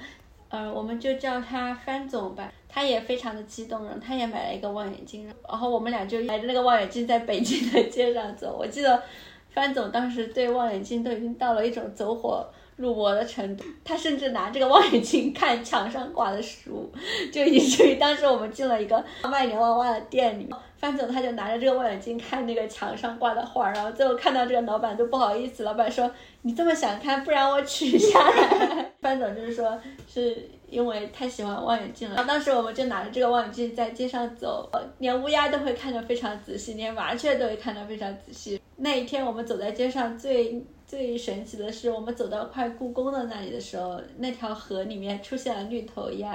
[0.51, 2.53] 嗯，我们就叫他范总吧。
[2.69, 8.57] 他也非常的激动，然后他也买了一个望远镜，然后我们俩就拿着那个望远镜在北京的街上走。
[8.57, 9.03] 我记得
[9.51, 12.47] 范总当时对望远镜都已经到了一种走火。
[12.77, 16.93] 入魔的程度，他甚至拿这个望远镜看墙上挂的书，
[17.33, 26.11] 就以至于当时我们进了一个卖牛娃娃的店里，范总他就拿着这个望远镜看那个墙上挂的画，然后最后看到这个老板都不好意思，老板说
[26.43, 28.93] 你这么想看，不然我取下来。
[29.01, 38.61] 范总就是说是因为太喜欢望远镜了，然后当时我们就拿着这个望远镜在街上走，连乌鸦都会看得非常仔细，连麻雀都会看得非常仔细。
[38.77, 40.63] 那一天我们走在街上最。
[40.87, 46.33] 最神奇的是，我们走到快故宫的那里的时候，那条河里面出现了绿头鸭，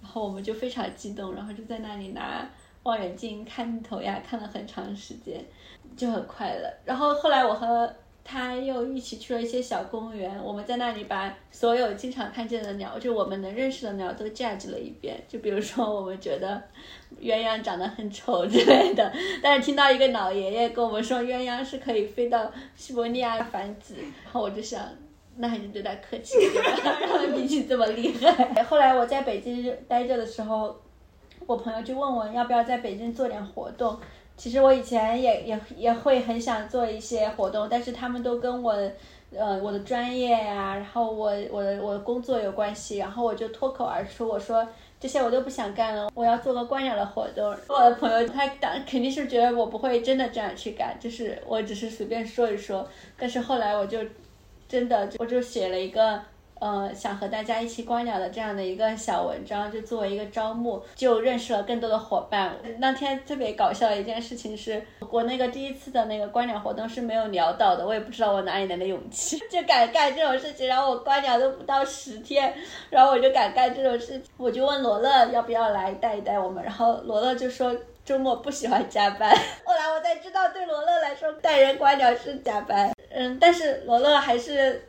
[0.00, 2.48] 然后我们就非常激动，然后就在那里拿
[2.84, 5.44] 望远镜看绿头鸭，看了很长时间，
[5.96, 6.72] 就很快乐。
[6.84, 7.94] 然后后来我和。
[8.24, 15.20] 他又一起去了一些小公园，我们在那里把所有经常看见的鸟，就我们能认识的鸟都 judge 了一遍。
[15.26, 16.62] 就比如说，我们觉得
[17.20, 24.80] 鸳鸯长得很丑之类的，但是听到一个老爷爷跟我们说鸳鸯是可以飞到西伯利亚繁殖，然后我就想，
[25.36, 28.62] 那还是对他客气让他脾气这么厉害。
[28.62, 30.80] 后来我在北京待着的时候，
[31.46, 33.98] 我朋友就问我要不要在北京做点活动。
[34.42, 38.72] 其实我以前也也也会很想做一些活动，但是他们都跟我，
[39.30, 44.66] 呃，我的专业呀，然后我我的我的工作有关系，然后我就脱口而出，我说
[44.98, 47.56] 这些我都不想干了，我要做个观鸟的活动。
[47.68, 52.84] 我的朋友他当肯定是觉得我不会真的这样去干，就是我只是随便说一说，
[53.16, 54.00] 但是后来我就
[54.68, 56.20] 真的我就写了一个。
[56.62, 62.54] 呃，想和大家一起观鸟的这样的一个小文章，就作为一个招募，就认识了更多的伙伴。
[62.78, 70.68] 那天特别搞笑的一件事情是，我那个第一次的那个观鸟活动是没有鸟到的，我也不知道我哪里来的勇气， 就敢干这种事情。
[70.68, 72.54] 然后我观鸟都不到十天，
[72.90, 79.28] 然后我就敢干这种事情，我就问罗乐要不要来带一带我们，然后罗乐就说周末不喜欢加班。
[79.66, 82.92] 后来我才知道，对罗乐来说带人观鸟是加班。
[83.10, 84.80] 嗯，但是罗乐还是。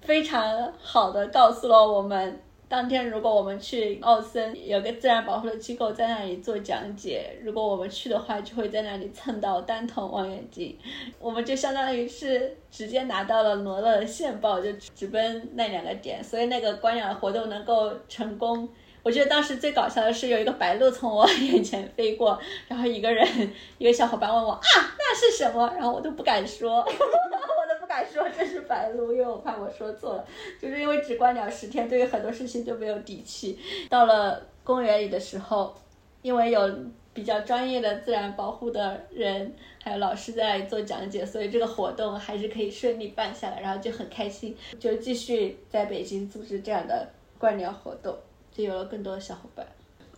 [0.00, 10.78] 非常好的告诉了我们，当天如果我们去奥森，有个自然保护的机构在那里做讲解，如果我们去的话，就会在那里蹭到单筒望远镜，
[11.18, 18.68] 我们就相当于是直接拿到了罗勒的线报，就直奔那两个点，所以那个观鸟活动能够成功。
[19.02, 23.26] 我觉得当时最搞笑的是有一个白鹭从我眼前飞过，然后一个人
[23.78, 24.60] 一个小伙伴问我啊
[24.98, 26.86] 那是什么，然后我都不敢说。
[28.04, 30.24] 说这是白鹭，因为我怕我说错了。
[30.60, 33.58] 就是因为只观鸟十天，对于很多事情就没有底气。
[33.88, 35.74] 到了公园里的时候，
[36.22, 36.70] 因为有
[37.14, 47.08] 比较专业的自然保护的人，还有老师在做讲解，所以这个活动还是可以顺利办下来，然后就很开心，就继续在北京组织这样的
[47.38, 48.16] 观鸟活动，
[48.52, 49.66] 就有了更多的小伙伴。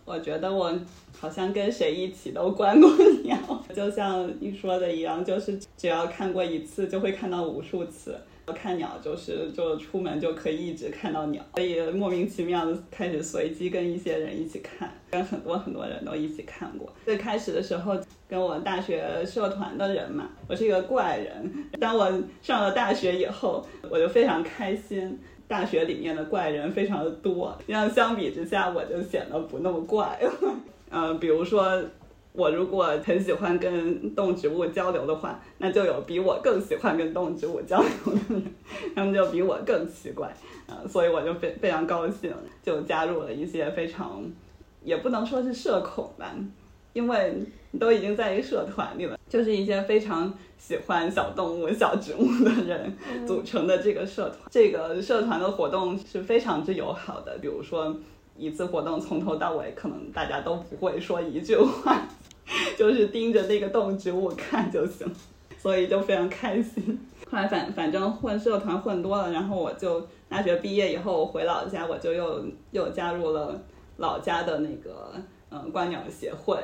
[0.05, 0.73] 我觉得我
[1.17, 2.89] 好像跟谁一起都观过
[3.23, 3.37] 鸟，
[3.73, 8.15] 就像你说的一样，就是只要看过一次，就会看到无数次。
[8.47, 16.91] 我看鸟就是就出门就可以一直看到鸟，所以莫名其妙的开始随机跟一些人一起看，跟很多很多人都一起看过。
[17.05, 17.95] 最开始的时候
[18.27, 21.53] 跟我大学社团的人嘛，我是一个怪人。
[21.79, 22.11] 当我
[22.41, 25.17] 上了大学以后，我就非常开心。
[25.51, 30.17] 大学里面的怪人非常的多，这样相比之下，我就显得不那么怪。
[30.89, 31.83] 呃，比如说，
[32.31, 38.43] 我如果很喜欢跟动植物交流的话，那就有比我更喜欢跟动植物交流的人，
[38.95, 40.33] 他们就比我更奇怪。
[40.67, 42.33] 呃，所以我就非非常高兴，
[42.63, 44.23] 就加入了一些非常，
[44.85, 46.33] 也不能说是社恐吧，
[46.93, 47.33] 因为
[47.77, 52.95] 都已经在一个社团里了，就是一些非常喜欢小动物、小植物的人
[53.27, 54.37] 组成的这个社团。
[54.51, 57.93] 这个社团的活动是非常之友好的，比如说
[58.37, 62.07] 一次活动从头到尾，可能大家都不会说一句话，
[62.77, 65.11] 就是盯着那个动植物看就行，
[65.57, 66.99] 所以就非常开心。
[67.29, 73.59] 后来反反正混社团混多了，然后我就大学毕业以后回老家，我就又又加入了
[73.97, 75.13] 老家的那个
[75.49, 76.57] 嗯观鸟协会，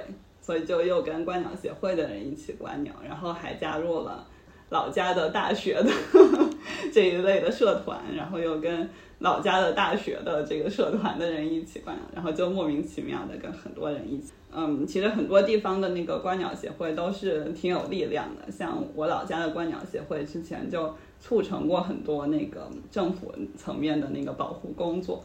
[0.48, 4.26] 所以就又跟观鸟协会的人一起观鸟，然后还加入了
[4.70, 5.92] 老家的大学的
[6.94, 14.32] 这一类的社团，然后又跟老家的大学的这个社团的人一起观鸟，然后就莫名其妙的跟很多人一起。
[14.50, 25.22] 嗯，其实很多地方的那个观鸟协会都是挺有力量的，像我老家的观鸟协会之前就促成过很多那个政府层面的那个保护工作，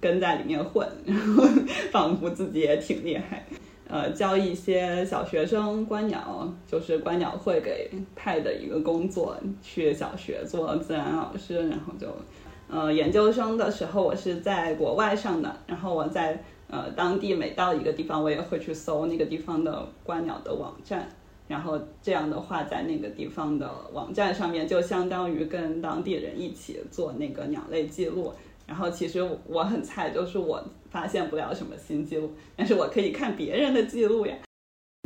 [0.00, 1.44] 跟在里面混，然后
[1.92, 3.46] 仿佛自己也挺厉害。
[3.88, 12.08] 呃，教一些小学生观鸟，就是观鸟会给派的一个工作，去小学做自然老师，然后就，
[12.68, 16.42] 呃，研究生的时候我是在国外上的，然后我在。
[16.66, 21.06] 呃，当地每到一个地方，我也会去搜那个地方的观鸟的网站，
[21.46, 28.32] 然后这样的话，在那个地方的网站上面，就相当于跟当地人一起做那个鸟类记录。
[28.66, 30.60] 然后其实我很菜，就是我
[30.94, 34.36] 发现不了什么新记录，但是我可以看别人的记录呀。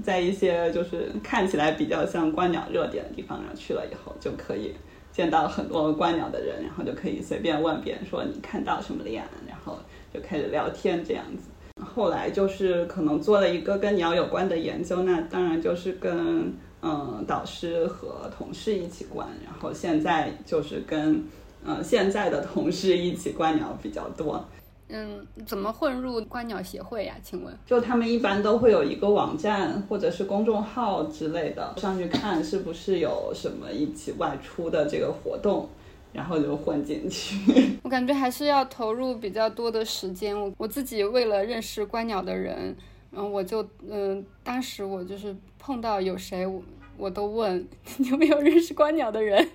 [0.05, 4.75] 在一些就是看起来比较像观鸟热点的地方然后去了以后，就可以
[5.11, 9.79] 见到很多观鸟的人，然后就可以随便问别人说你看到什么了呀，然后
[10.13, 11.49] 就开始聊天这样子。
[11.83, 21.25] 后来就是可能做了一个跟鸟有关的研究，那当然就是跟嗯导师和同事一起观，然后现在就是跟
[21.65, 24.47] 嗯现在的同事一起观鸟比较多。
[24.89, 27.15] 嗯，怎么混入观鸟协会呀？
[27.23, 27.55] 请问？
[27.67, 35.69] 就他们一般都会有一个网站或者是公众号之类的，上去看是不是有什么一起外出的这个活动。
[36.11, 37.37] 然后就混进去，
[37.85, 40.35] 我感觉还是要投入比较多的时间。
[40.37, 42.75] 我我自己为了认识观鸟的人，
[43.11, 46.63] 然后我就嗯，当时我就是碰到有谁，我
[46.97, 47.65] 我都问
[48.11, 49.47] 有没有认识观鸟的人。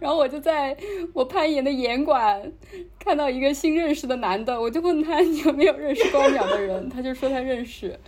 [0.00, 0.76] 然后我就在
[1.12, 2.52] 我攀岩的岩馆
[2.98, 7.98] 看到一个新认识的男的，我就问他有没有认识观鸟的人，他就说他认识。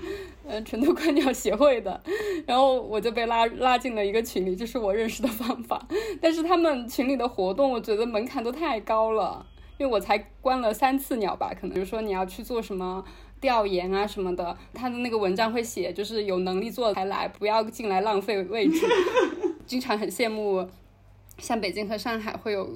[0.50, 2.02] 嗯，成都观鸟协会的，
[2.46, 5.86] 然后我就被拉拉进了一个群里，这是我认识的方法。
[6.22, 9.44] 但是他们群里的活动，我觉得门槛都太高了，
[9.76, 13.04] 因为我才观了三次鸟吧，可能比如说你要去做什么
[13.42, 18.86] 调研啊什么的，他的那个文章会写，就是有能力做才来，不要进来浪费位置。
[19.66, 20.66] 经常很羡慕，
[21.38, 22.68] 像北京和上海会有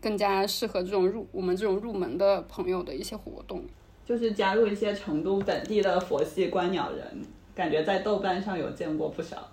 [0.00, 3.62] 更加适合这种入我们这种入门的朋友的一些活动。
[4.04, 7.22] 就是加入一些成都本地的佛系观鸟人，
[7.54, 9.48] 感觉在豆瓣上有见过不少。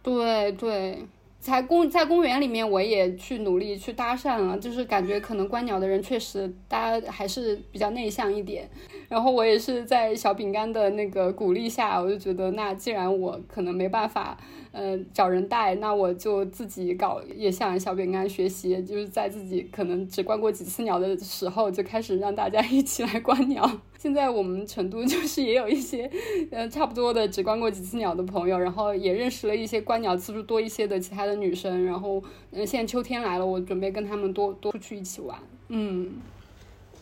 [0.00, 1.04] 对对，
[1.40, 8.70] 在公在公园里面，我也去努力去搭讪了，就是感觉可能观鸟的人确实大家还是比较内向一点。
[9.08, 14.38] 然后我也是在小饼干的那个鼓励下，我就觉得那既然我可能没办法。
[14.78, 23.66] 嗯，找人带，那我就自己搞，也向小饼干学习，就是在自己可能只观过几次鸟的时候，就开始让大家 一起来观鸟。
[23.96, 26.10] 现在我们成都就是也有一些，
[26.50, 35.38] 呃，差不多的只观过几次鸟的朋友，然后也认识了一些观鸟次数多一些的其他的女生，然后，嗯，现在秋天来了，我准备跟他们多多出去一起玩。
[35.68, 36.16] 嗯，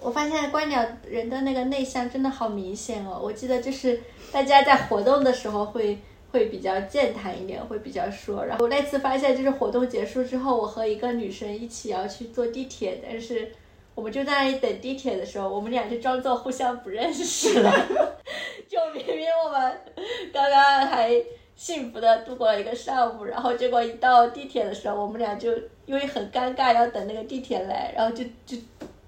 [0.00, 5.98] 我发现观鸟人的那个内向真的好明显哦，我记得就是大家在活动的时候会。
[6.34, 8.44] 会比较健谈一点，会比较说。
[8.44, 13.52] 然后那次发现，就是活动结束之后，我和一个女生一起要去坐地铁，但是
[13.94, 17.72] 我们就在那里等地铁的时候，我们俩就装作互相不认识了。
[18.68, 19.78] 就明明我们
[20.32, 21.14] 刚刚还
[21.54, 25.52] 幸福的度过了一个上午，然后结果一到地铁的时候，我们俩就
[25.86, 28.56] 因为很尴尬要等那个地铁来，然后就就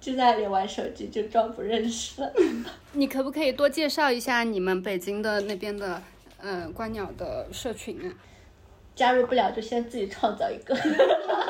[0.01, 2.33] 就在那里玩手机，就装不认识了。
[2.95, 6.01] 你可不可以多介绍一下你们北京的那边的？
[6.49, 8.07] 嗯，观鸟的社群啊，
[8.95, 10.77] 加入不了就先自己创造一个。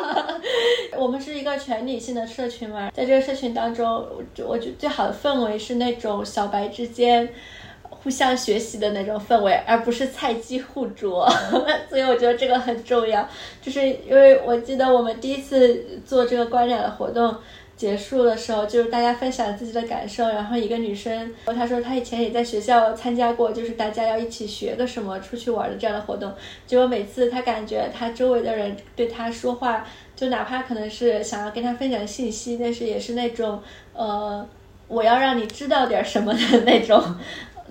[0.97, 7.29] 我们是一个全女性的社群嘛，在这个社群当中，我我觉得最好的氛围是那种小白之间
[7.83, 11.29] 互相学习的那种氛围，而不是菜鸡互啄。
[11.91, 13.29] 所以我觉得这个很重要，
[13.61, 17.37] 就是因为我记得我们第一次做这个观鸟的活动。
[17.77, 20.27] 结束的时候，就是大家分享自己的感受。
[20.27, 26.33] 然后一个女生，她说她以前也在学校参加过，就是大家要一起学个什么、出去玩的这样的活动。
[26.67, 33.61] 结果每次她感觉她周围的人对她说话，就哪怕可能是想要跟她分享信息，但是也是那种
[33.93, 34.49] 呃，
[34.89, 37.03] 我要让你知道点什么的那种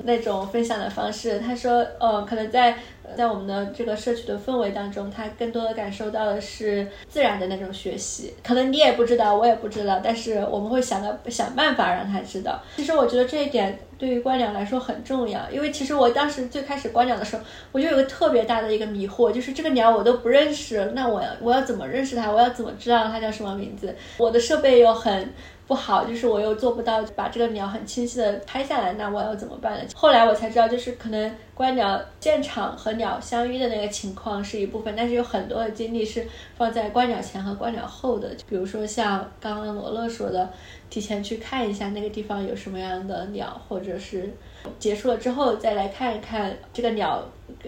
[0.03, 1.39] 那种分享的方式。
[1.39, 2.77] 他说，呃，可能在
[3.15, 8.33] 在我们的这个社区的氛围当中，他更多的感受到的是自然的那种学习。
[8.43, 12.61] 可能你也不知道，我也不知道，但是我们会想到想办法让他知道。
[12.77, 22.31] 其实我觉得这一点对于观鸟来说很重要，因为其实我当时最开始观鸟的时候，我就有个特别大的一个迷惑，就是这个鸟我都不认识，那我要我要怎么认识它？
[22.31, 23.95] 我要怎么知道它叫什么名字？
[24.17, 25.31] 我的设备又很。
[25.67, 29.83] 不好，就是我又做不到把这个鸟很清晰的拍下来，那我要怎么办呢？
[29.95, 38.29] 后来我才知道，就是可能观鸟现场和鸟相遇的那个情况是一部分，但是有很多的精力是放在观鸟前和观鸟后的。
[38.47, 40.49] 比如说像刚刚罗乐说的，
[40.89, 44.31] 提前去看一下那个地方有什么样的鸟，或者是。
[44.79, 47.23] 结束了之后再来看一看这个鸟，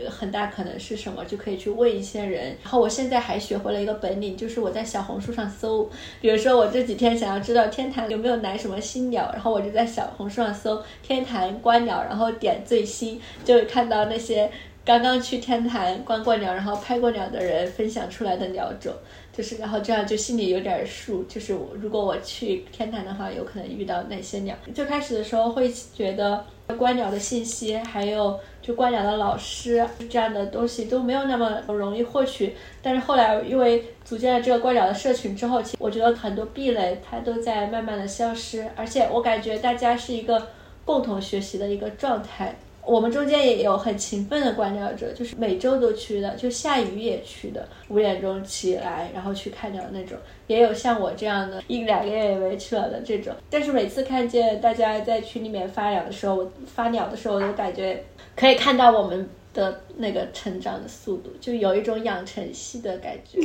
[0.09, 2.55] 很大可能是什么，就可以去问一些人。
[2.63, 5.89] 然后我现在还学会了一个本领，就是我在小红书上搜，
[6.21, 14.49] 比如说我这几天想要知道天坛有没有来什么新鸟，然后我就在小红书上搜天坛观鸟，然后点最新，就看到那些
[14.83, 18.93] 刚刚去天坛观过鸟，然后拍过鸟的人分享出来的鸟种。
[19.31, 21.23] 就是，然后这样就心里有点数。
[21.25, 24.55] 就是如果我去天坛的话，有可能遇到哪些鸟？
[24.73, 26.43] 最开始的时候会觉得
[26.75, 32.55] 观鸟的信息，还有就观鸟的老师这样的东西都没有那么容易获取。
[32.81, 40.49] 但是后来因为组建了这个观鸟的社群之后，其实我觉得很多壁垒它都在慢慢的消失，而且我感觉大家是一个
[40.83, 42.55] 共同学习的一个状态。
[42.87, 50.17] 我们中间也有很勤奋的观鸟者，就是每周都去的，就下雨也去的，五点钟起来然后去看鸟那种，
[50.47, 53.33] 也有像我这样的，一两个月也没去了的这种。
[53.49, 58.01] 但是每次看见大家在群里面发鸟的时候，发鸟的时候，我都感觉
[58.37, 63.37] 可以看到我们的那个成长的速度，就有一种养成系的感觉，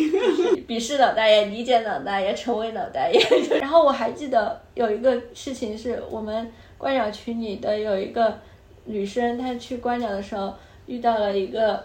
[0.68, 3.20] 鄙视脑袋也理解脑袋也成为脑袋也。
[3.58, 8.38] 然后我还记得有一个事情是我们观鸟群里的有一个。
[8.84, 10.54] 女生她去观鸟的时候
[10.86, 11.84] 遇到了一个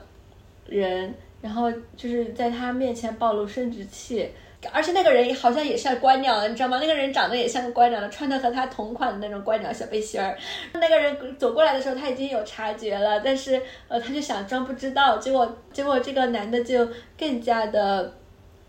[0.65, 4.29] 人，然后就是在她面前暴露生殖器，
[4.71, 6.79] 而且那个人好像也像观鸟的，你知道吗？
[6.79, 10.37] 那个人长得也像个观鸟的，穿的和他同款的那种观鸟小背心儿。
[10.73, 16.87] 那个人走过来的时候，他已经有察觉了，但是呃，他就想装不知道，结果结果这个男的就
[17.17, 18.13] 更加的。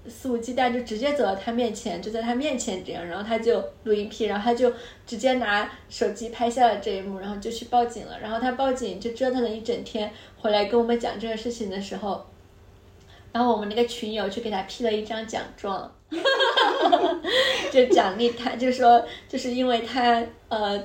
[0.09, 4.73] 肆无忌惮就直接走到他面前，就在他面前这样，然后他就录音批，然后他就
[5.07, 8.19] 直接拿手机拍下了这一幕，然后就去报警了。
[8.21, 12.25] 然后他报警就折腾了一整天，回来跟我们讲这个事情的时候，
[13.33, 15.93] 然后我们那个群友去给他批了一张奖状，
[17.71, 20.83] 就奖励他，就说就是因为他呃。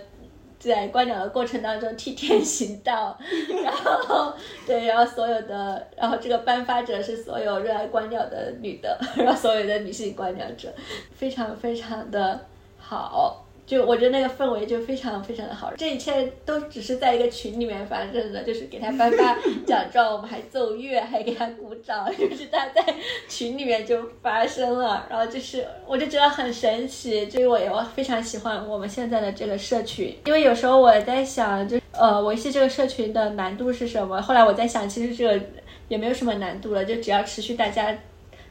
[0.69, 3.17] 在观鸟的过程当中替天行道，
[3.63, 4.33] 然后
[4.65, 10.73] 对，然后所有的，然后这个颁发者是所有热爱观鸟的女的，然后所有的女性观鸟者，
[11.13, 12.39] 非常非常的
[12.77, 13.42] 好。
[13.65, 22.83] 就我觉得那个氛围就非常非常的好，这一切都只是在一个群里面发生的，就是给他颁发奖状，我们还奏乐，还给他鼓掌，就是他在
[23.29, 34.21] 群里面就发生了，然后就是我就觉得很神奇，所以我也非常喜欢我们现在的这个社群，因为有时候我在想，就呃维系这个社群的难度是什么？
[34.21, 35.45] 后来我在想，其实这个
[35.87, 37.97] 也没有什么难度了，就只要持续大家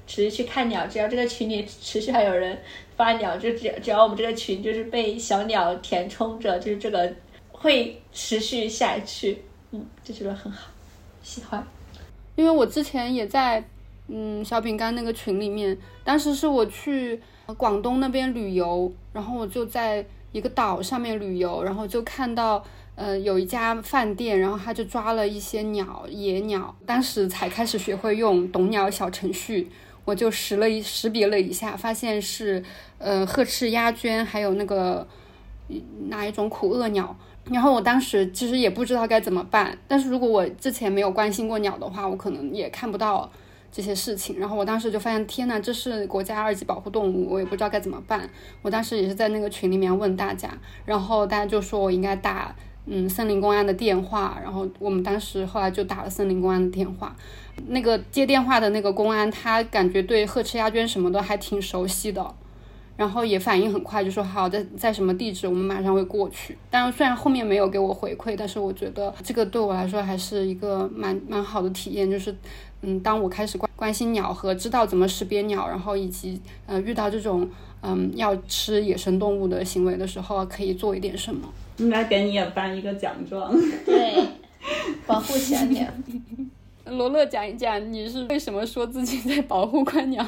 [0.07, 2.59] 持续去看鸟，只要这个群里持续还有人。
[2.97, 7.13] 发鸟就只只要我们这个群就是被小鸟填充着，就是这个
[7.51, 10.69] 会持续下去，嗯，就觉得很好，
[11.23, 11.67] 喜欢。
[12.35, 13.63] 因为我之前也在
[14.09, 17.21] 嗯小饼干那个群里面，当时是我去
[17.57, 22.65] 广东那边旅游，然后我就在一个岛上面旅游，然后就看到
[22.95, 29.71] 呃有一家饭店，然后他就抓了一些鸟野鸟，当时才开始学会用懂鸟小程序。
[30.05, 32.63] 我就识了一识别了一下，发现是
[32.99, 35.07] 呃鹤翅鸦鹃，还有那个
[36.09, 37.17] 哪一种苦厄鸟。
[37.51, 43.29] 然后我当时其实也不知道该怎么办，但是如果我之前没有关心过鸟的话，我可能也看不到
[43.73, 44.39] 这些事情。
[44.39, 48.31] 然后我当时就发现，天呐，这是国家二级保护动物，我也不知道该怎么办。
[48.63, 52.55] 我当时也是在那个群里面问大家，然后大家就说我应该打
[52.87, 54.39] 嗯森林公安的电话。
[54.43, 57.15] 然后我们当时后来就打了森林公安的电话。
[57.69, 62.35] 那个接电话的那个公安，他感觉对鹤翅鸦鹃什么的还挺熟悉的，
[62.97, 66.57] 然后也反应很快，就说好在在什么地址，我们马上会过去。
[66.71, 72.35] 但是虽然后面没有给我回馈，但是我觉得这个对我来说还是一个蛮蛮好的体验，就是
[72.81, 77.47] 嗯，当我开始关关心鸟和知道怎么识别鸟，然后以及呃遇到这种
[77.83, 81.47] 嗯要吃野生动物的行为的时候，可以做一点什么。
[81.83, 83.53] 应该给你也颁一个奖状，
[83.85, 84.15] 对，
[85.07, 85.87] 保护小鸟。
[86.87, 90.25] 罗乐讲一讲，你是为什么说自己在保护观鸟？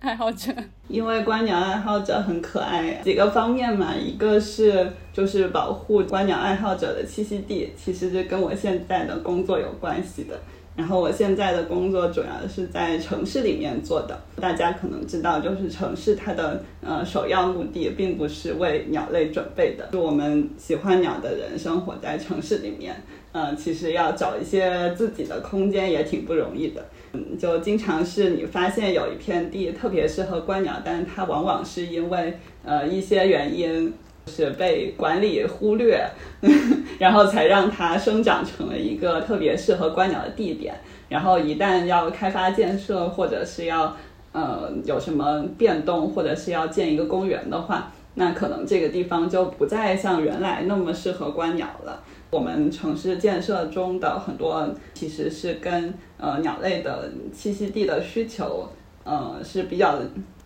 [0.00, 0.52] 爱好者？
[0.88, 10.38] 因为观鸟爱好者很可爱，几个方面嘛，一个是就是保护观鸟爱好者的栖息地，其实是跟我现在的工作有关系的。
[10.76, 23.00] 然后我现在的工作主要是在城市里面做的，大家可能知道，就是城市它的呃首要目的并不是为鸟类准备的，就我们喜欢鸟的人生活在城市里面，
[23.30, 33.92] 呃，其实要找一些自己的空间也挺不容易的，嗯，就经常是你发现有一片地特别适合观鸟，但是它往往是因为呃一些原因。
[34.26, 36.04] 是被管理忽略，
[36.98, 40.74] 然后才让它生长成了一个特别适合观鸟的地点。
[41.08, 43.96] 然后一旦要开发建设，或者是要
[44.32, 52.02] 呃有什么变动，或者是要建一个公园的话，那可能这个地方就不再像原来那么适合观鸟了。
[52.30, 58.68] 我们城市建设中的很多其实是跟呃鸟类的栖息地的需求
[59.04, 60.00] 呃是比较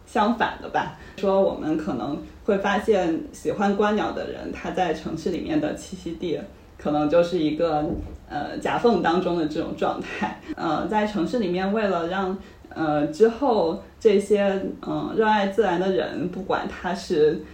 [0.09, 0.97] 相反的吧。
[1.19, 2.19] 说我们可能。
[2.49, 6.41] 会发现喜欢观鸟的人，他在城市里面的栖息地
[6.79, 7.85] 可能就是一个
[8.27, 10.41] 呃夹缝当中的这种状态。
[10.57, 12.35] 呃，在城市里面，为了让
[12.71, 14.45] 呃之后这些
[14.81, 17.45] 嗯热爱自然的人，不管他是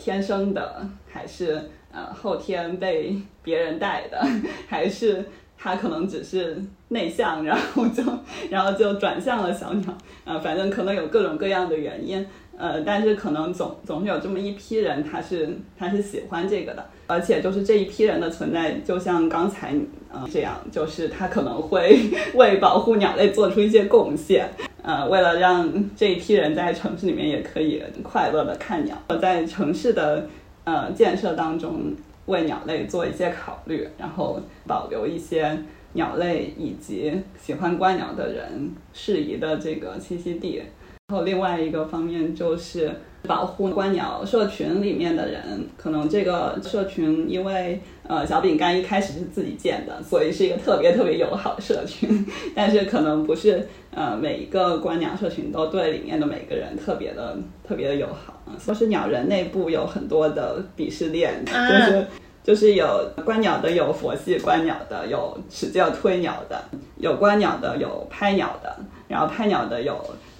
[0.00, 1.60] 天生的，还是
[1.92, 4.18] 呃后天被别人带的，
[4.66, 5.22] 还是
[5.58, 6.56] 他可能只是
[6.88, 8.02] 内向，然后就
[8.48, 9.92] 然后就转向了小鸟，
[10.24, 12.24] 呃，反正可能有各种各样的原因。
[12.56, 15.48] 呃，但是可能总总是有这么一批人，他是
[15.78, 19.72] 他是喜欢这个的，而且就是这一批人的存在，就像刚才
[20.12, 22.00] 呃这样，就是他可能会
[22.34, 24.50] 为保护鸟类做出一些贡献，
[24.82, 30.26] 呃，为了让这一批人在城市里面也可以快乐的看鸟，在城市的
[30.64, 31.94] 呃建设当中
[32.28, 35.58] 为鸟类做一些考虑，然后保留一些
[35.94, 40.62] 鸟类以及喜欢观鸟的人适宜的这个栖息地。
[41.08, 42.94] 然后另外一个方面就是
[43.26, 45.42] 保护观鸟社群里面的人，
[45.76, 62.06] 可能这个社群因为呃小饼干一开始是自己建的，所以是一个特别特别友好的社群，但是可能不是呃每一个观鸟社群都对里面的每个人特别的特别的友好，说是鸟人内部有很多的鄙视链，就是
[62.42, 66.64] 就是有观鸟的，有佛系观鸟的，有使劲推鸟的，
[66.96, 68.74] 有观鸟的，有拍鸟的，
[69.06, 69.94] 然后拍鸟的有。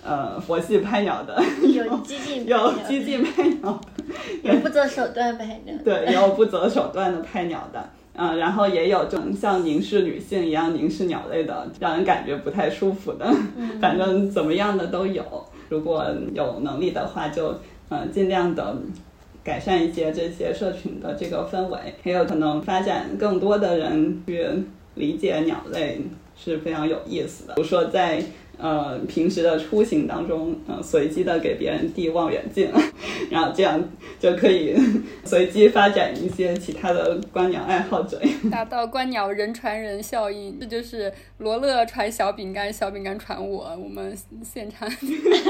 [0.04, 13.28] 呃，佛系拍鸟的，有激进，有激进拍鸟的，有不择手段拍鸟，对，也有不择手段的拍鸟的，嗯，然后也有这种像凝视女性一样凝视鸟类的，让人感觉不太舒服的，
[13.80, 15.22] 反正怎么样的都有。
[15.68, 17.58] 如果有能力的话，就
[17.90, 18.76] 嗯尽量的
[19.44, 24.46] 改善一些这些社群的这个氛围，也有可能发展更多的人去
[24.94, 26.00] 理解鸟类
[26.34, 28.22] 是非常有意思的，比如说在。
[28.58, 32.68] 呃，平时的出行当中，呃，随机的给别人递望远镜，
[33.30, 33.80] 然后这样
[34.18, 34.74] 就可以
[35.24, 40.58] 随机发展一些其他的观鸟爱好者， 达到观鸟人传人效应。
[40.58, 44.90] 这就是罗勒传小饼干，小饼干传我，我们现场。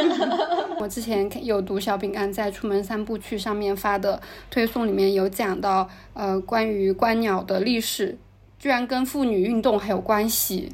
[0.78, 8.18] 我之前有读小饼干在《出门三部曲》上面发的推送，里面有讲到，呃，关于观鸟的历史，
[8.58, 10.70] 居然跟妇女运动还有关系。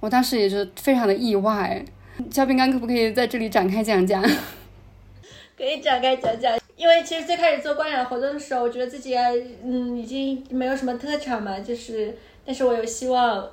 [0.00, 1.84] 我当时也是非常的意外，
[2.30, 4.22] 小饼干可不可以在这里展开讲讲？
[5.56, 9.16] 可以展开讲讲，因为其实最开始做观鸟活动的时候，我觉得自己
[9.64, 13.48] 嗯已经没有什么特长嘛，就是，但是我有希望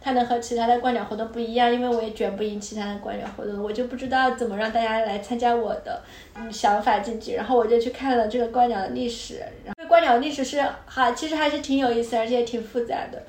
[0.00, 6.00] 它能和其他的观鸟活动不一样，因为我也卷不赢其他的观鸟活动，我就不知道怎么让大家来参加我的
[6.36, 13.20] 嗯想法进去，然后我就去看了这个观鸟的历史，然后观鸟历史是还其实还是挺有意思，而且也挺复杂的。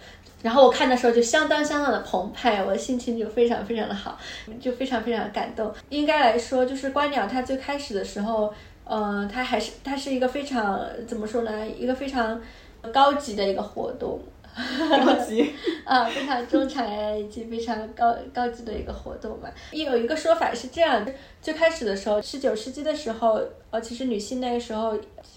[0.42, 4.18] 然后我看的时候就相当相当的澎湃，我的心情就非常非常的好，
[4.60, 5.74] 就非常非常感动。
[5.90, 12.42] 应该来说，就是观鸟它最开始的时候，呃，它还是它是一个非常怎么说呢，一个非常
[12.92, 14.20] 高级的一个活动。
[14.54, 15.50] 高级
[15.86, 19.48] 啊，非常中产以及非常高高级的一个活动嘛。
[19.72, 24.94] 有一个说法是这样的：最开始的时候，十九世纪的时候，呃，其实女性那个时候，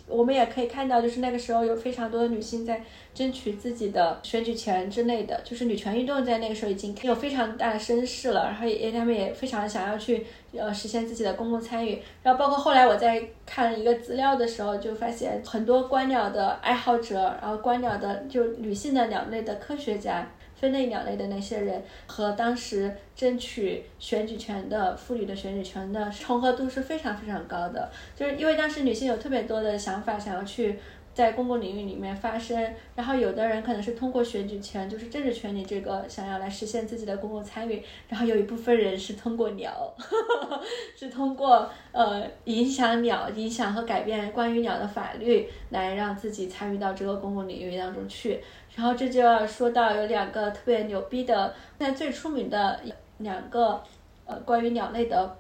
[0.07, 2.83] 我们也可以看到，就是那个时候有非常多的女性在
[3.15, 10.27] 争取自己的选举权之类的，就是女权运动在那个时候已经有非常大的声势了，然后也他们也非常想要去。
[10.57, 20.31] 呃，实现自己的公共参与，然后包括后来我在看一个资料的时候，就发现很多观鸟的爱好者，然后观鸟的就女性的鸟类的科学家，
[20.65, 30.79] 分类鸟类的那些人，和当时争取选举权的妇女的选举权的重合度是非常非常高的，就是因为当时女性有特别多的想法，想要去
[31.13, 39.95] 在公共领域里面发声，然后有的人可能是通过选举权，就是政治权利这个想要来实现自己的公共参与，然后有一部分人是通过鸟，
[40.97, 48.41] 是通过呃影响鸟、影响和改变关于鸟的法律来让自己参与到这个公共领域当中去。
[48.77, 52.81] 然后这就要说到有两个特别牛逼的，现在最出名的
[53.19, 53.83] 两个
[54.27, 55.37] 呃关于鸟类的。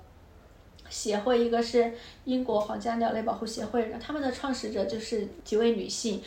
[0.90, 1.92] 协会一个是
[2.24, 6.22] 英国皇家鸟类保护协会，然后他们的创始者就是几位女性，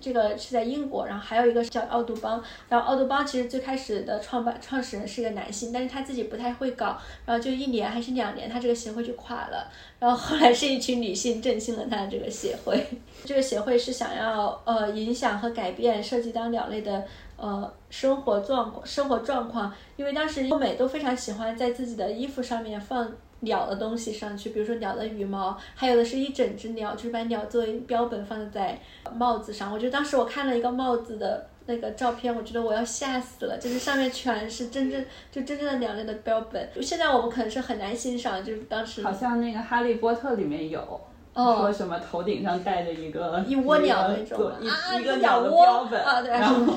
[0.00, 12.86] 这个是在英国，然后还有一个叫奥杜邦，然后奥杜邦其实最开始的创办创始人是一个男性，但是他自己不太会搞，然后就一年还是两年，他这个协会就垮了，然后后来是一群女性振兴了他的这个协会，
[13.24, 17.04] 这个协会是想要呃影响和改变涉及到鸟类的
[17.36, 23.10] 呃生活状况生活状况，因为当时欧美都非常喜欢在自己的衣服上面放。
[23.42, 28.80] 鸟的东西上去，比如说鸟的羽毛，还有的是一整只鸟，就是把鸟作为标本放在
[29.14, 29.72] 帽子上。
[29.72, 36.68] 我觉得当时我看了一个帽子的那个照片，我觉得我要吓死了，就是上面全是真正就真正的鸟类的标本。
[36.80, 41.00] 现在我们可能是很难欣赏，就是当时好像那个《哈利波特》里面有。
[41.34, 45.64] 说什么头顶上戴着一个一窝鸟那种啊，一个鸟窝
[46.04, 46.30] 啊，对，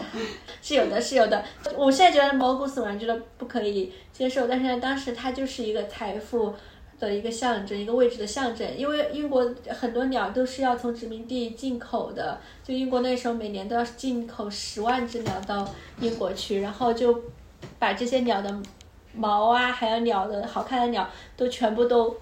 [0.61, 1.43] 是有的，是有的。
[1.75, 6.53] 我现在觉得毛骨悚然，觉得不可以接受，但是当时它就是一个财富
[6.97, 8.65] 的一个象征，一个位置的象征。
[8.77, 15.67] 因为英国很多鸟都是要从殖民地进口的，就英国那时候每年都要进口十万只鸟到
[15.99, 17.21] 英国去，然后就
[17.77, 18.57] 把这些鸟的
[19.13, 22.15] 毛啊，还有鸟的好看的鸟都全部都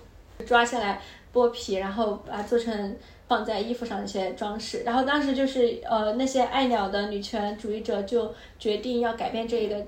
[0.48, 1.00] 抓下来。
[1.34, 2.96] 剥皮，然后把它做成
[3.28, 4.84] 放在衣服上的一些装饰。
[4.86, 9.84] 然后当时就是呃那些爱鸟的女权主义者就决定要改变这一个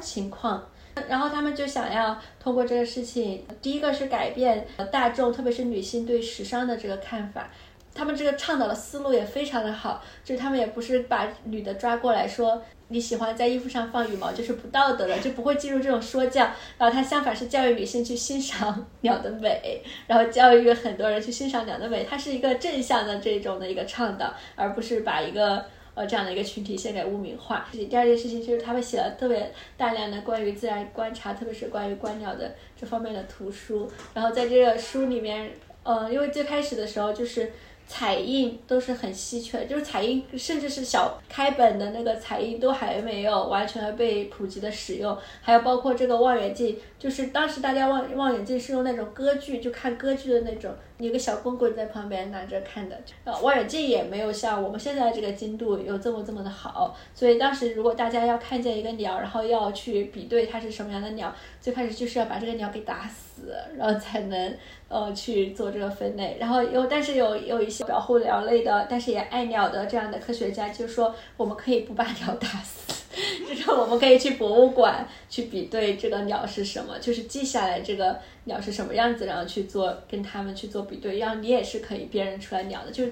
[0.00, 0.66] 情况，
[1.08, 7.50] 然后他们就想要通过这个事情，第一个是改变大众，特别是女性对时尚的这个看法。
[7.94, 12.62] 他们这个倡导的思路也非常的好，就是他们也不是把女的抓过来说。
[12.88, 16.42] 你喜欢在衣服上放羽毛就是不道德的，就不会进入这种说教。
[16.76, 22.04] 然后他相反是教育女性去欣赏鸟的美，然后教育很多人去欣赏鸟的美。
[22.04, 25.64] 它是一个正向的这种的一个倡导，而不是把一个
[25.94, 27.66] 呃这样的一个群体先给污名化。
[27.72, 33.90] 第二件事情就是他们写了特别大量的关于自然观察，特别是关于观鸟的这方面的图书。
[34.12, 35.50] 然后在这个书里面，
[35.82, 37.50] 呃，因为最开始的时候就是。
[37.86, 63.33] 彩印都是很稀缺，就是彩印，甚至是小开本的那个彩印都还没有完全被普及的使用，还有包括这个望远镜，就是当时大家望望远镜是用那种歌剧，就看歌剧的那种，一个小棍棍在旁边拿着看的，呃，望远镜也没有像我们现在这个精度有这么这么的好，所以当时如果大家要看见一个鸟，然后要去比对它是什么样的鸟，最开始就是要把这个鸟给打死，
[63.76, 64.56] 然后才能。
[64.86, 73.02] 呃，去做这个分类，然后有，但是有有一些保护鸟类的，但是也爱鸟的这样的科学家就说，我们可以不把鸟打死，
[73.48, 83.04] 就是我们可以去博物馆去比对这个鸟是什么，就是记下来这个鸟是什么样子，然后去做跟他们去做比对，然后你也是可以辨认出来鸟的，就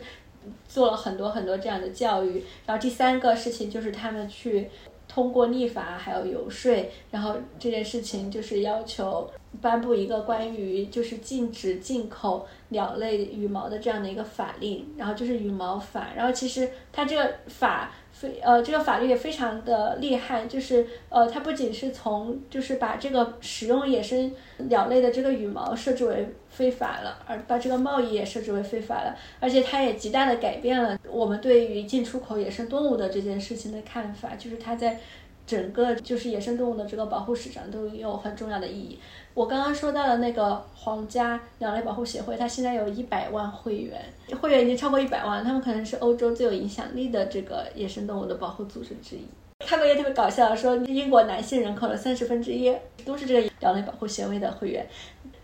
[0.68, 2.44] 做了很多很多这样的教育。
[2.64, 4.70] 然后第三个事情就是他们去。
[5.08, 6.72] 通过立法还有游说，
[7.10, 9.30] 然后这件事情就是要求
[9.60, 16.08] 颁布一个关于就是禁止进口鸟类羽毛的这样的一个法令，然后就是羽毛法。
[16.16, 24.32] 然后其实它这个法非呃这个法律也非常的厉害，就是呃它不仅是从就是把这个使用野生
[24.68, 26.34] 鸟类的这个羽毛设置为。
[26.52, 35.00] 非法了，而把这个贸易也设置为非法了，而且它也极大的改变了我们对于进出口野生动物的这件事情的看法，就是它在
[35.46, 38.98] 整个就是野生动物的这个保护史上都有很重要的意义。
[39.34, 44.00] 我刚刚说到的那个皇家鸟类保护协会，它现在有一百万会员，
[44.40, 49.26] 会员已经超过一百万，他们可能是欧洲最有影响力的这个野生动物的保护组织之一。
[49.66, 52.72] 看过也特别搞笑，说英国男性人口的三十分之一
[53.04, 54.86] 都是这个鸟类保护协会的会员。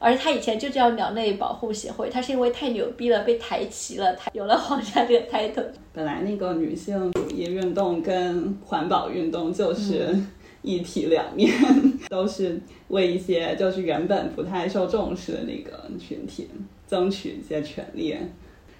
[0.01, 5.65] 而且他以前就叫鸟类保护协会，他是因为太牛逼了被抬旗了，他有了皇家这个 title。
[5.93, 10.17] 本来那个女性主义运动跟环保运动就是
[10.63, 11.53] 一体两面，
[12.09, 16.49] 都是为一些就是原本不太受重视的那个群体
[16.87, 18.17] 争取一些权利。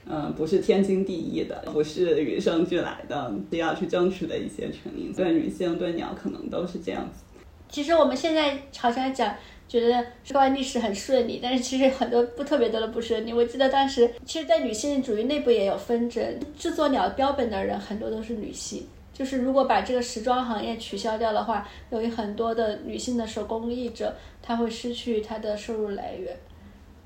[0.09, 5.13] 嗯，不是天经地义的，不是与生俱来的，是要去争取的一些权利。
[5.17, 7.25] 对女性、对鸟，可能都是这样子。
[7.69, 9.35] 其实我们现在好像讲。
[9.69, 13.35] 觉得这段历史很顺利，但是其实很多不特别多的不顺利。
[13.35, 16.25] 我记得当时，其实，在女性主义内部也有纷争。
[16.59, 26.35] 制作鸟标本的人很多都是女性，就是如果把这个时装行业取消掉的话，由于很多的女性的手工艺者，她会失去她的收入来源。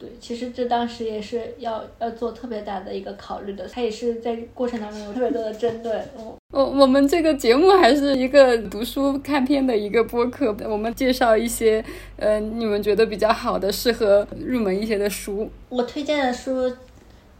[0.02, 5.92] 对，其实这当时也是要要做特别大的一个考虑的，他也是在过程当中有特别多的针对。
[6.18, 11.84] 嗯，我我们这个节目还是一个读书看片的一个播客，我们介绍一些
[12.16, 15.48] 呃你们觉得比较好的、适合入门一些的书。
[15.68, 16.76] 我推荐的书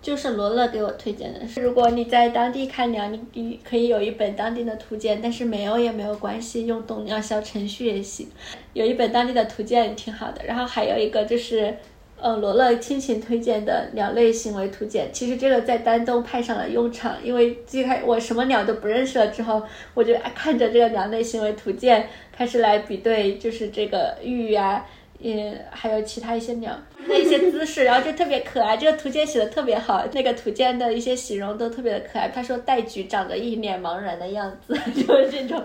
[0.01, 1.41] 就是罗乐给我推荐的。
[1.61, 8.29] 如果你在当地看鸟，你你可以有一本当地的图鉴，但是没有也没有关系，用懂鸟小程序也行。
[8.73, 10.45] 有一本当地的图鉴挺好的。
[10.47, 11.75] 然后还有一个就是。
[12.23, 19.61] 呃，罗乐亲情推荐的鸟类行为图鉴，其实这个在丹东派上了用场，因为最开我什么鸟都不认识了之后，
[19.93, 24.87] 我就看着这个鸟类行为图鉴开始来比对，就是这个玉呀，
[25.19, 28.77] 嗯，还有其他一些鸟的一些姿势，然后就特别可爱。
[28.77, 32.29] 这个图鉴写的特别好，那个图鉴的一些形容都特别的可爱。
[32.29, 35.61] 他说戴菊长得一脸茫然的样子， 就是这种。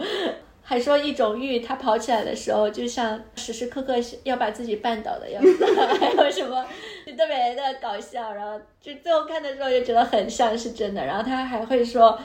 [0.70, 3.93] 还说一种玉，它跑起来的时候，就像时时刻刻
[4.26, 5.65] 要把自己绊倒的样子。
[5.97, 6.65] 还有什么，
[7.05, 8.34] 就特别的搞笑。
[8.34, 11.05] 然后就最后看的时候，就觉得很像是真的。
[11.05, 12.20] 然后他还会说，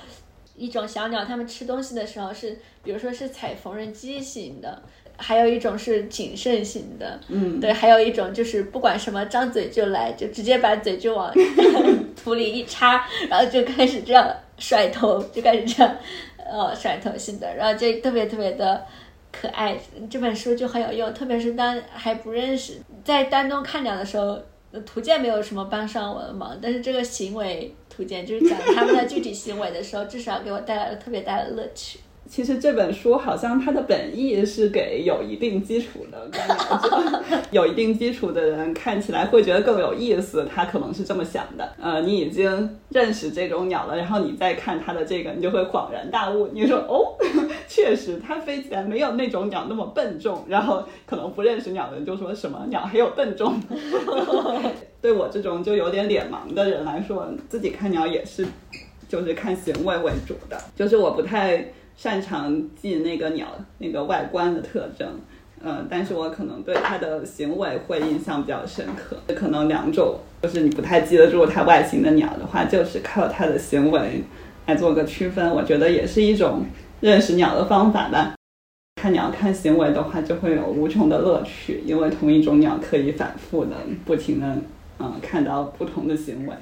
[0.56, 4.82] 一种小鸟，它们吃东西的时候是，比如说是踩缝纫机型的，
[5.16, 7.20] 还有一种是谨慎型的。
[7.28, 11.32] 嗯，对，还有一种就是不管什么，张嘴就来，就直接把嘴就往
[12.20, 14.28] 土里一插，然后就开始这样
[14.58, 15.96] 甩头，就开始这样。
[16.52, 18.84] 呃，甩头性的，然后就特别特别的
[19.32, 19.74] 可爱。
[20.10, 24.38] 这本书就很有用，特别是当还不认识，在丹东看鸟的时候，
[24.84, 31.98] 图鉴没有什么帮上我的忙，但是这个行为图鉴就是讲他们的具体行为的时候，至少给我带来了特别大的乐趣。
[32.28, 40.46] 其实这本书好像它的本意是给有一定基础的观鸟者，有一定基础的人看起来会觉得更有意思。
[40.46, 41.72] 他可能是这么想的。
[41.78, 46.48] 呃，你已经认识这种鸟了，然后你再看它的这个，你就会恍然大悟。
[46.54, 47.18] 你说哦，
[47.68, 50.42] 确实它飞起来没有那种鸟那么笨重。
[50.48, 53.60] 然后可能不认识鸟的人就说什么鸟还有笨重？
[55.02, 58.46] 对我这种就有点脸盲的人来说，自己看鸟也是
[59.06, 61.62] 就是看行为为主的，就是我不太。
[62.02, 63.46] 擅长记那个鸟
[63.78, 65.08] 那个外观的特征，
[65.62, 69.16] 嗯，但是我可能对它的行为会印象比较深刻。
[69.36, 74.24] 可能两种，就是你不太记得住它外形的鸟的话，就是靠它的行为
[74.66, 75.48] 来做个区分。
[75.48, 76.66] 我觉得也是一种
[77.00, 78.34] 认识鸟的方法吧。
[79.00, 84.56] 看鸟看行为的话，就会有无穷的乐趣，因为同一种鸟可以反复的、不停的，
[84.98, 86.54] 嗯，看到不同的行为。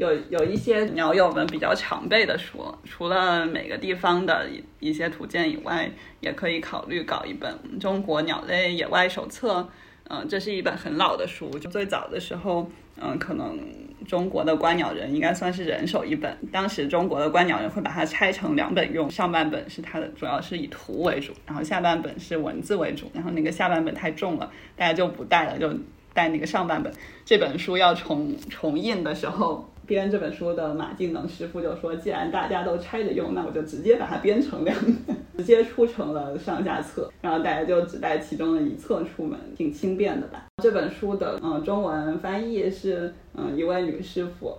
[0.00, 5.90] 有有一些鸟友们比较常备的书，除了每个地方的一一些图鉴以外，
[6.20, 9.60] 也可以考虑搞一本《中国鸟类野外手册》。
[10.08, 12.66] 嗯，这是一本很老的书，就最早的时候，
[12.98, 13.60] 嗯，可能
[14.08, 16.34] 中国的观鸟人应该算是人手一本。
[16.50, 23.10] 当时中国的观鸟人会把它拆成两本用，上半本是它的主要是以图为主，然后下半本是文字为主。
[23.12, 25.70] 然后那个下半本太重了，大家就不带了，就
[26.14, 26.90] 带那个上半本。
[27.26, 29.70] 这本书要重重印的时候。
[29.90, 44.56] 编这本书的马敬能师傅就说：“既然大家都拆着用，那我就直接把它编成两本，直接出成了上下册，然后大家就只带其中的一册出门，挺轻便的吧。”这本书的嗯中文翻译是嗯一位女师傅，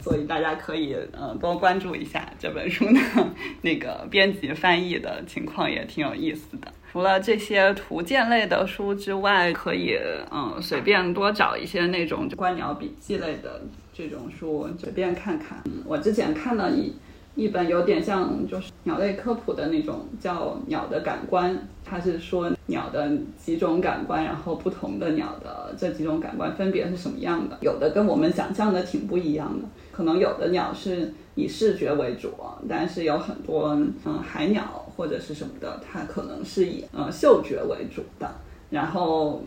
[0.00, 3.00] 所以大家可以嗯多关注一下这本书的
[3.60, 6.68] 那个编辑翻译的情况，也挺有意思的。
[6.90, 9.98] 除了这些图鉴类的书之外，可以
[10.32, 13.60] 嗯随便多找一些那种观鸟笔记类的。
[14.00, 16.94] 这种书随便看看，我之前看了一
[17.34, 32.30] 一本有点像就是鸟类科普的那种，叫《鸟的感官》，它是说鸟的几种感官，然后不同的鸟的这几种感官分别是什么样的，有的跟我们想象的挺不一样的，可能有的鸟是以视觉为主，
[32.66, 38.30] 但是有很多嗯海鸟或者是什么的，它可能是以嗯嗅觉为主的，
[38.70, 39.42] 然后。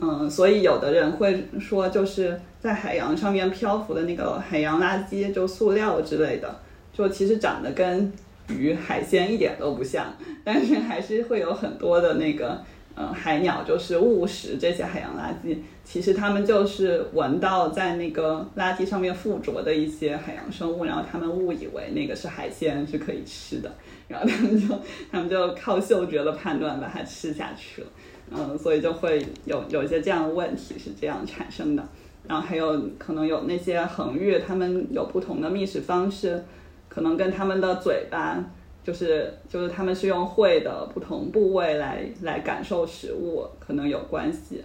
[0.00, 6.60] 嗯，所以有的人会说，就是在海洋上面漂浮的那个海洋垃圾，就塑料之类的，
[6.92, 8.12] 就其实长得跟
[8.48, 10.06] 鱼、海鲜一点都不像，
[10.42, 12.60] 但是还是会有很多的那个，
[12.96, 23.70] 嗯，海鸟就是误食这些海洋垃圾，其实它们就是闻到在那个垃圾上面附着的一些海洋生物，然后他们误以为那个是海鲜是可以吃的，
[24.08, 24.74] 然后他们就
[25.12, 27.86] 他们就靠嗅觉的判断把它吃下去了。
[28.30, 31.88] 嗯，所以就会有有一些这样的问题是这样产生的，
[32.28, 36.44] 然后还有可能有那些恒玉，它们有不同的觅食方式，
[36.88, 38.44] 可能跟它们的嘴巴，
[38.84, 44.62] 就是就是它们是用喙的不同部位来来感受食物，可能有关系。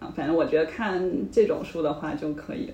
[0.00, 2.68] 啊，反正我觉得看这种书的话，就可以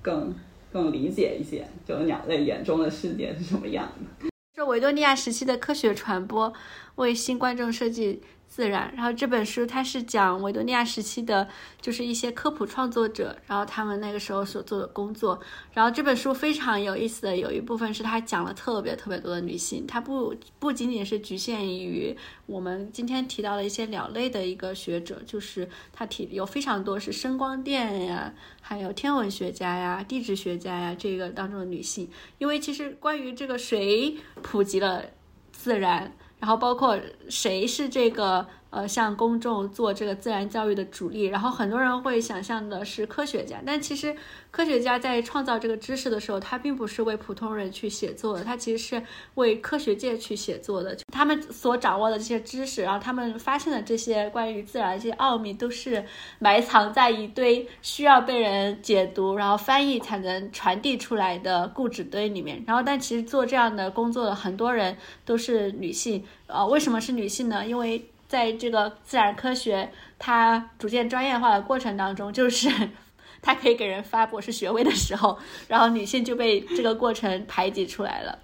[0.00, 0.32] 更
[0.72, 3.84] 更理解一些，就是鸟类眼中的世界是什么样
[4.20, 4.28] 的。
[4.54, 6.52] 这维多利亚时期的科学传播
[6.94, 8.22] 为新观众设计。
[8.50, 8.92] 自然。
[8.96, 11.48] 然后这本书它是讲维多利亚时期的，
[11.80, 15.40] 就是一些科普创作者，然后他们那个时候所做的工作。
[15.72, 22.14] 然后这本书非常有意思的有一部分是它讲了特别特别多的女性，它不不仅仅是局限于
[22.46, 32.10] 我们今天提到的一些鸟类的一个学者，就是它提有非常多是声光电呀，还有天文学家呀、地质学家呀这个当中的女性。
[32.38, 35.04] 因为其实关于这个谁普及了
[35.52, 36.12] 自然。
[36.40, 44.16] 然后包括谁是这个呃向公众做这个自然教育的主力，然后很多人会想象的是科学家，但其实
[44.50, 49.02] 科学家在创造这个知识的时候，他并不是为普通人去写作的，他其实是
[49.34, 50.96] 为科学界去写作的。
[51.12, 56.04] 他们所掌握的这些知识，然后他们发现的这些关于自然这些奥秘，都是
[56.38, 62.62] 埋藏在一堆需要被人解读，然后翻译才能传递出来的固纸堆里面。
[62.66, 66.24] 然后，但其实做这样的工作的很多人都是女性。
[66.46, 67.64] 呃，为什么是女性呢？
[67.66, 72.70] 因为在这个自然科学它逐渐专业化的过程当中，就是
[73.42, 78.38] 它可以给人发博士学位的时候，然后女性就被这个过程排挤出来了。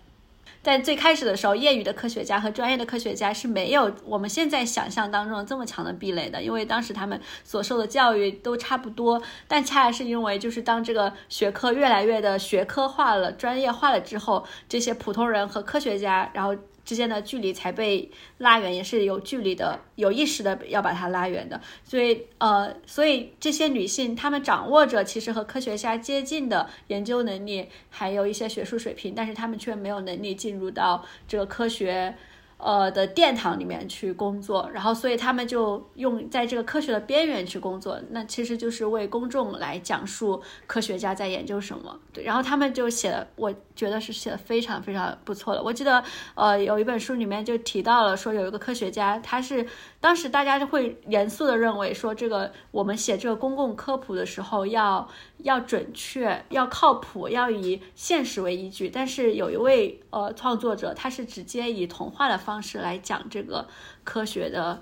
[0.60, 9.22] 在最开始的时候，业余的科学家和专业的科学家是没有我们现在想象当中这么强的壁垒的，因为当时他们所受的教育都差不多。
[9.46, 16.56] 但恰恰是因为，就是当这个学科越来越的学科化了、专业化了之后，这些普通人和科学家，然后。
[16.86, 21.60] 之间的距离才被拉远，也是有距离的，有意识的要把它拉远的。
[21.84, 32.14] 所以，呃，所以这些女性她们掌握着其实和科学家接近的研究能力，还有一些学术水平，但是她们却没有能力进入到这个科学。
[32.58, 41.98] 呃的殿堂里面去工作，然后所以他们就用在这个科学的边缘去工作，那其实就是为公众来讲述科学家在研究什么。
[42.12, 45.62] 对，然后他们就写的，我觉得是写的非常非常不错的。
[45.62, 46.02] 我记得，
[46.34, 49.66] 呃，有一本书里面就提到了说，有一个科学家，他是
[50.00, 55.08] 当时大家就会严肃的认为说，这个我们写这个公共科普的时候要。
[55.40, 58.88] 要准确，要靠谱，要以现实为依据。
[58.88, 63.66] 但是有一位呃创作者，他是直接以童话的方式来讲这个
[64.04, 64.80] 科学的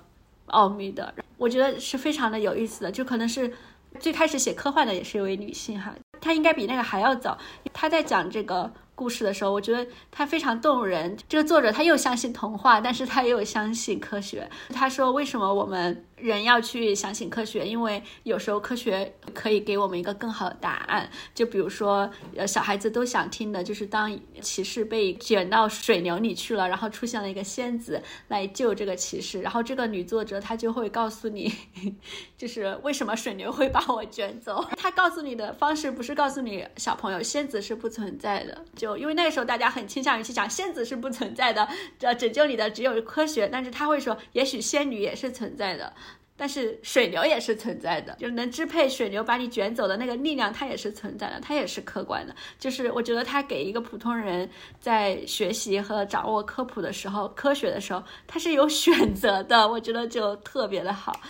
[0.49, 2.93] 奥秘的，我觉得是非常的有意思的。
[2.93, 3.51] 就可能是
[3.99, 7.39] 最开始写科幻的也是一位女性哈，她应该比那个还要早。
[7.73, 11.17] 她在讲这个故事的时候，我觉得她非常动人。
[11.27, 14.51] 这个作者她又相信童话，但是她又相信科学。
[14.69, 21.11] 她说：“为什么我们？”人要去相信科学，因为有时候科学可以给我们一个更好的答案。
[21.35, 31.53] 就比如说，呃，小孩子都想听的，就是当骑士被卷到水流里去了，然后出现了一个仙子来救这个骑士，然后这个女作者她就会告诉你，
[32.39, 34.65] 就是为什么水流会把我卷走。
[34.79, 41.69] 她告诉你的方式不是告诉你小朋友仙子是不存在的，就因为那个时候大家很倾向于去讲仙子是不存在的，
[41.99, 43.47] 这拯救你的只有科学。
[43.47, 45.93] 但是他会说，也许仙女也是存在的。
[46.37, 52.35] 但是水流也是存在的，就是能支配水流把你卷走的那个力量，它也是存在的，它也是客观的。
[52.59, 54.49] 就是我觉得它给一个普通人
[54.81, 61.21] 在学习和掌握科普的时候，科学的时候，它是有选择的， 我觉得就特别的好。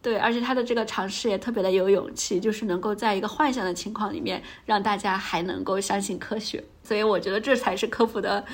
[0.00, 6.62] 对，而且他的这个尝试也特别的有勇气，就是能够在一个幻想的情况里面，让大家还能够相信科学。
[6.82, 8.44] 所以我觉得这才是科普的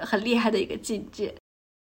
[0.00, 1.34] 很厉害的一个境界。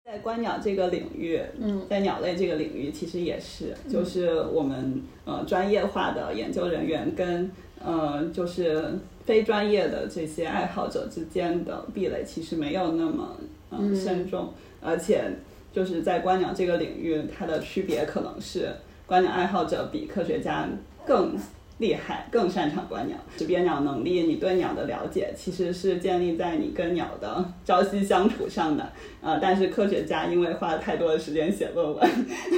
[0.06, 7.50] 在观鸟这个领域，嗯，在鸟类这个领域，其实也是，就是我们呃专业化的研究人员跟
[7.84, 13.38] 呃就是非专业的这些爱好者之间的壁垒，其实没有那么
[13.72, 15.24] 嗯深重，而且
[15.72, 18.70] 就是在观鸟这个领域，它的区别可能是
[19.06, 20.68] 观鸟爱好者比科学家
[21.06, 21.38] 更。
[21.84, 28.90] 厉害，更擅长观鸟，识别鸟能力，你对鸟的了解其实是建立在你跟鸟的朝夕相处上的。
[29.22, 32.10] 呃，但是科学家因为花了太多的时间写论文，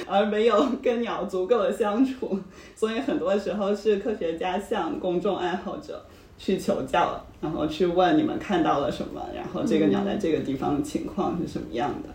[0.08, 2.40] 而没有跟鸟足够的相处，
[2.76, 6.06] 所以很多时候是科学家向公众爱好者
[6.38, 12.10] 去求教，然后去问你们看到了什么，然后这个鸟在这个地方的情况是什么样的。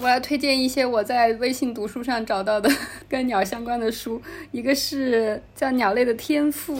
[0.00, 2.70] 我要推荐一些我在微信读书上找到的
[3.08, 4.20] 跟鸟相关的书，
[4.52, 6.76] 一个是叫《鸟类的天赋》。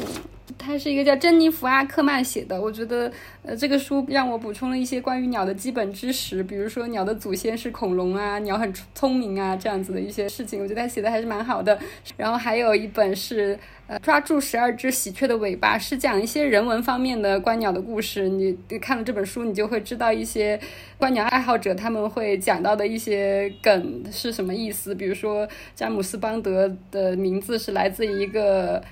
[0.56, 3.10] 它是一个叫珍妮弗·阿克曼写的，我觉得，
[3.42, 11.78] 呃，这个书让我补充了一些关于鸟的基本知识，比如说鸟的祖先是恐龙啊，鸟很聪明啊，这样子的一些事情，我觉得他写的还是蛮好的。
[12.16, 18.28] 然后还有一本是，呃，抓住十二只喜鹊的尾巴，是讲一些人文方面的观鸟的故事。
[18.28, 20.58] 你看了这本书，你就会知道一些
[20.96, 24.94] 观鸟爱好者他们会讲到的一些梗是什么意思。
[24.94, 28.82] 比如说，詹姆斯·邦德的名字是来自一个。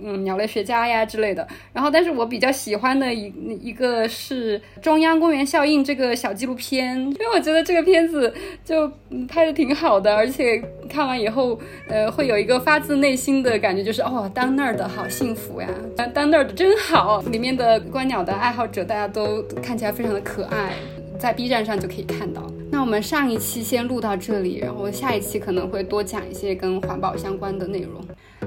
[0.00, 1.46] 嗯鸟类学家呀之类的。
[1.72, 8.32] 然后，但是我比较喜欢的一一个是《中央公园效应》这个小纪录片，因为我觉得这个片子
[8.64, 8.90] 就
[9.28, 15.68] 拍的挺好的，而且看完以后，呃，会有一个发自内心的感觉，就是哦，当那儿的好幸福呀，
[16.14, 17.20] 当那儿的真好。
[17.22, 20.72] 里面的观鸟的爱好者，大家都看起来非常的可爱。
[21.18, 22.42] 在 B 站上就可以看到。
[22.70, 28.02] 那我们上一期先录到这里，然后下一期可能会多讲一些跟环保相关的内容。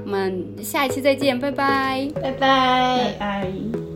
[0.05, 3.94] 我们下一期再见，拜拜，拜拜，拜。